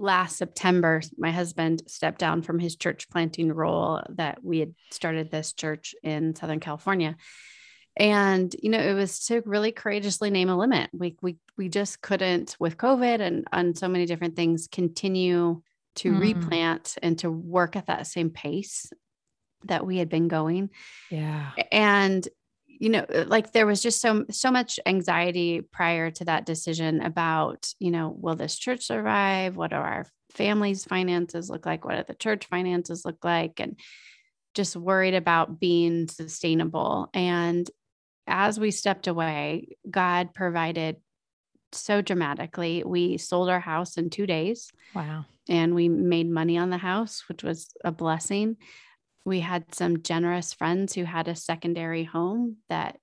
last 0.00 0.36
September, 0.36 1.02
my 1.18 1.30
husband 1.30 1.82
stepped 1.86 2.18
down 2.18 2.42
from 2.42 2.58
his 2.58 2.76
church 2.76 3.08
planting 3.10 3.52
role 3.52 4.02
that 4.10 4.42
we 4.42 4.58
had 4.58 4.74
started 4.90 5.30
this 5.30 5.52
church 5.52 5.94
in 6.02 6.34
Southern 6.34 6.60
California. 6.60 7.16
And 7.96 8.54
you 8.62 8.70
know, 8.70 8.78
it 8.78 8.94
was 8.94 9.26
to 9.26 9.42
really 9.44 9.72
courageously 9.72 10.30
name 10.30 10.48
a 10.48 10.56
limit. 10.56 10.90
We 10.92 11.16
we 11.20 11.36
we 11.58 11.68
just 11.68 12.00
couldn't 12.00 12.56
with 12.58 12.78
COVID 12.78 13.20
and 13.20 13.46
on 13.52 13.74
so 13.74 13.88
many 13.88 14.06
different 14.06 14.36
things 14.36 14.68
continue 14.70 15.60
to 15.96 16.12
mm. 16.12 16.20
replant 16.20 16.96
and 17.02 17.18
to 17.18 17.30
work 17.30 17.76
at 17.76 17.86
that 17.86 18.06
same 18.06 18.30
pace 18.30 18.90
that 19.64 19.84
we 19.84 19.98
had 19.98 20.08
been 20.08 20.28
going. 20.28 20.70
Yeah. 21.10 21.50
And 21.70 22.26
you 22.80 22.88
know 22.88 23.06
uh, 23.14 23.24
like 23.28 23.52
there 23.52 23.66
was 23.66 23.80
just 23.80 24.00
so 24.00 24.24
so 24.30 24.50
much 24.50 24.80
anxiety 24.86 25.60
prior 25.60 26.10
to 26.10 26.24
that 26.24 26.46
decision 26.46 27.00
about 27.02 27.72
you 27.78 27.92
know 27.92 28.12
will 28.18 28.34
this 28.34 28.56
church 28.56 28.84
survive? 28.84 29.56
What 29.56 29.70
do 29.70 29.76
our 29.76 30.06
family's 30.32 30.84
finances 30.84 31.48
look 31.48 31.66
like? 31.66 31.84
What 31.84 31.96
do 31.96 32.04
the 32.08 32.14
church 32.14 32.46
finances 32.46 33.04
look 33.04 33.24
like? 33.24 33.60
And 33.60 33.78
just 34.54 34.74
worried 34.74 35.14
about 35.14 35.60
being 35.60 36.08
sustainable. 36.08 37.08
And 37.14 37.70
as 38.26 38.58
we 38.58 38.70
stepped 38.70 39.06
away 39.06 39.76
god 39.90 40.34
provided 40.34 40.96
so 41.72 42.00
dramatically. 42.02 42.82
We 42.84 43.18
sold 43.18 43.48
our 43.48 43.60
house 43.60 43.96
in 43.96 44.10
2 44.10 44.26
days 44.26 44.70
wow. 44.94 45.24
and 45.48 45.74
we 45.74 45.88
made 45.88 46.28
money 46.28 46.58
on 46.58 46.70
the 46.70 46.78
house 46.78 47.24
which 47.28 47.42
was 47.42 47.72
a 47.84 47.92
blessing 47.92 48.56
we 49.24 49.40
had 49.40 49.74
some 49.74 50.02
generous 50.02 50.52
friends 50.52 50.94
who 50.94 51.04
had 51.04 51.28
a 51.28 51.34
secondary 51.34 52.04
home 52.04 52.56
that 52.68 53.00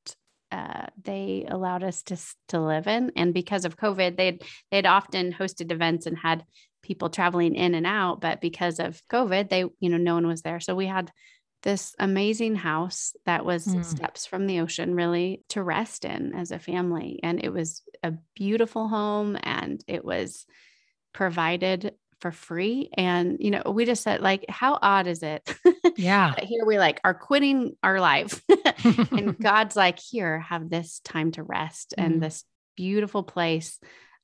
uh, 0.51 0.86
they 1.03 1.45
allowed 1.49 1.84
us 1.84 2.03
to 2.03 2.17
to 2.49 2.60
live 2.60 2.88
in. 2.88 3.12
And 3.15 3.34
because 3.34 3.65
of 3.65 3.77
COVID, 3.77 4.17
they'd 4.17 4.43
they'd 4.71 4.86
often 4.86 5.34
hosted 5.34 5.71
events 5.71 6.06
and 6.06 6.17
had 6.17 6.45
people 6.82 7.10
traveling 7.10 7.56
in 7.56 7.75
and 7.75 7.86
out. 7.86 8.21
But 8.21 8.41
because 8.41 8.80
of 8.80 9.01
COVID, 9.12 9.49
they 9.49 9.65
you 9.80 9.89
know 9.89 9.97
no 9.97 10.15
one 10.15 10.27
was 10.27 10.41
there, 10.41 10.60
so 10.60 10.73
we 10.75 10.88
had 10.88 11.12
this 11.63 11.95
amazing 11.99 12.56
house 12.56 13.13
that 13.25 13.43
was 13.43 13.65
mm. 13.65 13.84
steps 13.84 14.25
from 14.25 14.47
the 14.47 14.60
ocean 14.60 14.95
really 14.95 15.43
to 15.49 15.63
rest 15.63 16.06
in 16.06 16.34
as 16.36 16.51
a 16.51 16.60
family 16.60 17.19
and 17.23 17.43
it 17.43 17.51
was 17.51 17.82
a 18.03 18.13
beautiful 18.36 18.88
home 18.88 19.38
and 19.41 19.84
it 19.88 20.06
was 20.06 20.45
provided 21.13 21.93
for 22.21 22.32
free. 22.32 22.89
And, 22.95 23.38
you 23.39 23.51
know, 23.51 23.62
we 23.67 23.86
just 23.86 24.03
said, 24.03 24.21
like, 24.21 24.45
how 24.49 24.77
odd 24.82 25.08
is 25.08 25.23
it? 25.23 25.49
Yeah. 25.95 26.36
here 26.39 26.63
we 26.65 26.77
like 26.77 27.01
are 27.03 27.15
quitting 27.15 27.75
our 27.82 27.99
life. 27.99 28.41
and 29.12 29.38
God's 29.41 29.75
like, 29.75 29.99
here, 29.99 30.39
have 30.39 30.69
this 30.69 30.99
time 31.03 31.32
to 31.32 31.43
rest 31.43 31.95
mm-hmm. 31.97 32.06
and 32.06 32.21
this 32.21 32.43
beautiful 32.75 33.23
place 33.23 33.80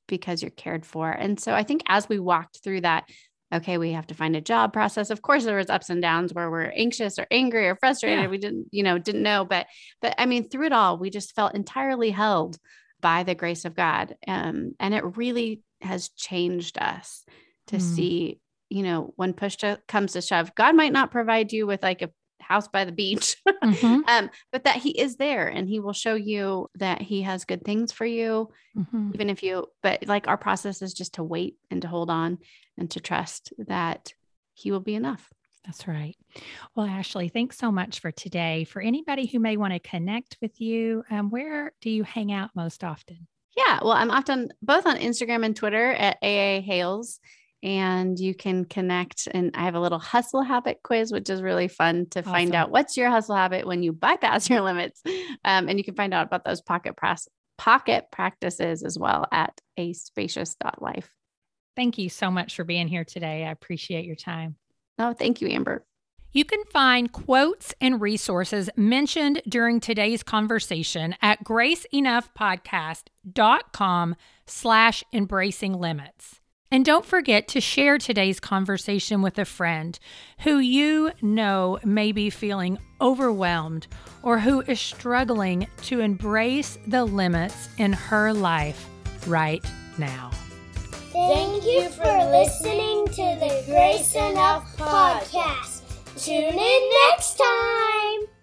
because 0.06 0.42
you're 0.42 0.50
cared 0.50 0.86
for. 0.86 1.10
And 1.10 1.40
so 1.40 1.52
I 1.52 1.64
think 1.64 1.82
as 1.88 2.08
we 2.08 2.20
walked 2.20 2.62
through 2.62 2.82
that, 2.82 3.08
okay, 3.52 3.78
we 3.78 3.92
have 3.92 4.06
to 4.08 4.14
find 4.14 4.36
a 4.36 4.40
job 4.40 4.72
process. 4.72 5.10
Of 5.10 5.22
course, 5.22 5.44
there 5.44 5.56
was 5.56 5.70
ups 5.70 5.90
and 5.90 6.02
downs 6.02 6.32
where 6.32 6.50
we're 6.50 6.72
anxious 6.74 7.18
or 7.18 7.26
angry 7.30 7.68
or 7.68 7.76
frustrated. 7.76 8.24
Yeah. 8.24 8.28
We 8.28 8.38
didn't, 8.38 8.66
you 8.70 8.82
know, 8.82 8.98
didn't 8.98 9.22
know. 9.22 9.44
But 9.44 9.66
but 10.00 10.14
I 10.18 10.26
mean, 10.26 10.48
through 10.48 10.66
it 10.66 10.72
all, 10.72 10.98
we 10.98 11.10
just 11.10 11.34
felt 11.34 11.54
entirely 11.54 12.10
held 12.10 12.58
by 13.00 13.22
the 13.22 13.34
grace 13.34 13.64
of 13.64 13.74
God. 13.74 14.16
Um, 14.26 14.72
and 14.80 14.94
it 14.94 15.16
really 15.16 15.62
has 15.80 16.08
changed 16.10 16.78
us 16.78 17.24
to 17.68 17.76
mm. 17.76 17.80
see, 17.80 18.40
you 18.70 18.82
know, 18.82 19.12
when 19.16 19.32
push 19.32 19.56
to, 19.56 19.80
comes 19.88 20.12
to 20.12 20.22
shove, 20.22 20.54
God 20.54 20.74
might 20.74 20.92
not 20.92 21.10
provide 21.10 21.52
you 21.52 21.66
with 21.66 21.82
like 21.82 22.02
a 22.02 22.10
house 22.40 22.68
by 22.68 22.84
the 22.84 22.92
beach, 22.92 23.36
mm-hmm. 23.48 24.00
um, 24.06 24.30
but 24.52 24.64
that 24.64 24.76
He 24.76 24.98
is 24.98 25.16
there 25.16 25.48
and 25.48 25.68
He 25.68 25.80
will 25.80 25.92
show 25.92 26.14
you 26.14 26.68
that 26.76 27.02
He 27.02 27.22
has 27.22 27.44
good 27.44 27.64
things 27.64 27.92
for 27.92 28.04
you, 28.04 28.50
mm-hmm. 28.76 29.10
even 29.14 29.30
if 29.30 29.42
you, 29.42 29.66
but 29.82 30.06
like 30.06 30.28
our 30.28 30.36
process 30.36 30.82
is 30.82 30.94
just 30.94 31.14
to 31.14 31.24
wait 31.24 31.56
and 31.70 31.82
to 31.82 31.88
hold 31.88 32.10
on 32.10 32.38
and 32.78 32.90
to 32.92 33.00
trust 33.00 33.52
that 33.58 34.12
He 34.52 34.70
will 34.70 34.80
be 34.80 34.94
enough. 34.94 35.30
That's 35.64 35.88
right. 35.88 36.16
Well, 36.76 36.86
Ashley, 36.86 37.28
thanks 37.28 37.56
so 37.56 37.72
much 37.72 38.00
for 38.00 38.12
today. 38.12 38.64
For 38.64 38.82
anybody 38.82 39.26
who 39.26 39.38
may 39.38 39.56
want 39.56 39.72
to 39.72 39.78
connect 39.78 40.36
with 40.42 40.60
you, 40.60 41.04
um, 41.10 41.30
where 41.30 41.72
do 41.80 41.88
you 41.88 42.02
hang 42.02 42.32
out 42.32 42.50
most 42.54 42.84
often? 42.84 43.26
Yeah, 43.56 43.78
well, 43.80 43.92
I'm 43.92 44.10
often 44.10 44.52
both 44.62 44.84
on 44.84 44.98
Instagram 44.98 45.44
and 45.44 45.56
Twitter 45.56 45.92
at 45.92 46.18
AA 46.22 46.60
Hales 46.60 47.18
and 47.64 48.20
you 48.20 48.34
can 48.34 48.66
connect. 48.66 49.26
And 49.32 49.50
I 49.54 49.64
have 49.64 49.74
a 49.74 49.80
little 49.80 49.98
hustle 49.98 50.42
habit 50.42 50.80
quiz, 50.84 51.10
which 51.10 51.30
is 51.30 51.42
really 51.42 51.66
fun 51.66 52.06
to 52.10 52.20
awesome. 52.20 52.32
find 52.32 52.54
out 52.54 52.70
what's 52.70 52.96
your 52.96 53.10
hustle 53.10 53.34
habit 53.34 53.66
when 53.66 53.82
you 53.82 53.92
bypass 53.92 54.48
your 54.50 54.60
limits. 54.60 55.02
Um, 55.44 55.68
and 55.68 55.78
you 55.78 55.84
can 55.84 55.94
find 55.94 56.14
out 56.14 56.26
about 56.26 56.44
those 56.44 56.60
pocket 56.60 56.96
press 56.96 57.26
pocket 57.56 58.06
practices 58.12 58.82
as 58.82 58.98
well 58.98 59.26
at 59.32 59.58
a 59.76 59.92
spacious.life. 59.92 61.08
Thank 61.76 61.98
you 61.98 62.08
so 62.08 62.28
much 62.30 62.56
for 62.56 62.64
being 62.64 62.88
here 62.88 63.04
today. 63.04 63.44
I 63.44 63.50
appreciate 63.50 64.04
your 64.04 64.16
time. 64.16 64.56
Oh, 64.98 65.12
thank 65.12 65.40
you, 65.40 65.46
Amber. 65.48 65.84
You 66.32 66.44
can 66.44 66.64
find 66.64 67.12
quotes 67.12 67.72
and 67.80 68.00
resources 68.00 68.68
mentioned 68.76 69.40
during 69.48 69.78
today's 69.78 70.24
conversation 70.24 71.14
at 71.22 71.44
graceenoughpodcast.com 71.44 74.16
slash 74.46 75.04
embracing 75.12 75.74
limits. 75.74 76.40
And 76.74 76.84
don't 76.84 77.06
forget 77.06 77.46
to 77.48 77.60
share 77.60 77.98
today's 77.98 78.40
conversation 78.40 79.22
with 79.22 79.38
a 79.38 79.44
friend 79.44 79.96
who 80.40 80.58
you 80.58 81.12
know 81.22 81.78
may 81.84 82.10
be 82.10 82.30
feeling 82.30 82.78
overwhelmed 83.00 83.86
or 84.24 84.40
who 84.40 84.60
is 84.62 84.80
struggling 84.80 85.68
to 85.82 86.00
embrace 86.00 86.76
the 86.88 87.04
limits 87.04 87.68
in 87.78 87.92
her 87.92 88.32
life 88.32 88.88
right 89.28 89.64
now. 89.98 90.32
Thank 91.12 91.64
you 91.64 91.90
for 91.90 92.12
listening 92.32 93.06
to 93.06 93.38
the 93.38 93.62
Grace 93.66 94.16
Enough 94.16 94.76
podcast. 94.76 95.82
Tune 96.16 96.58
in 96.58 96.90
next 97.08 97.36
time. 97.36 98.33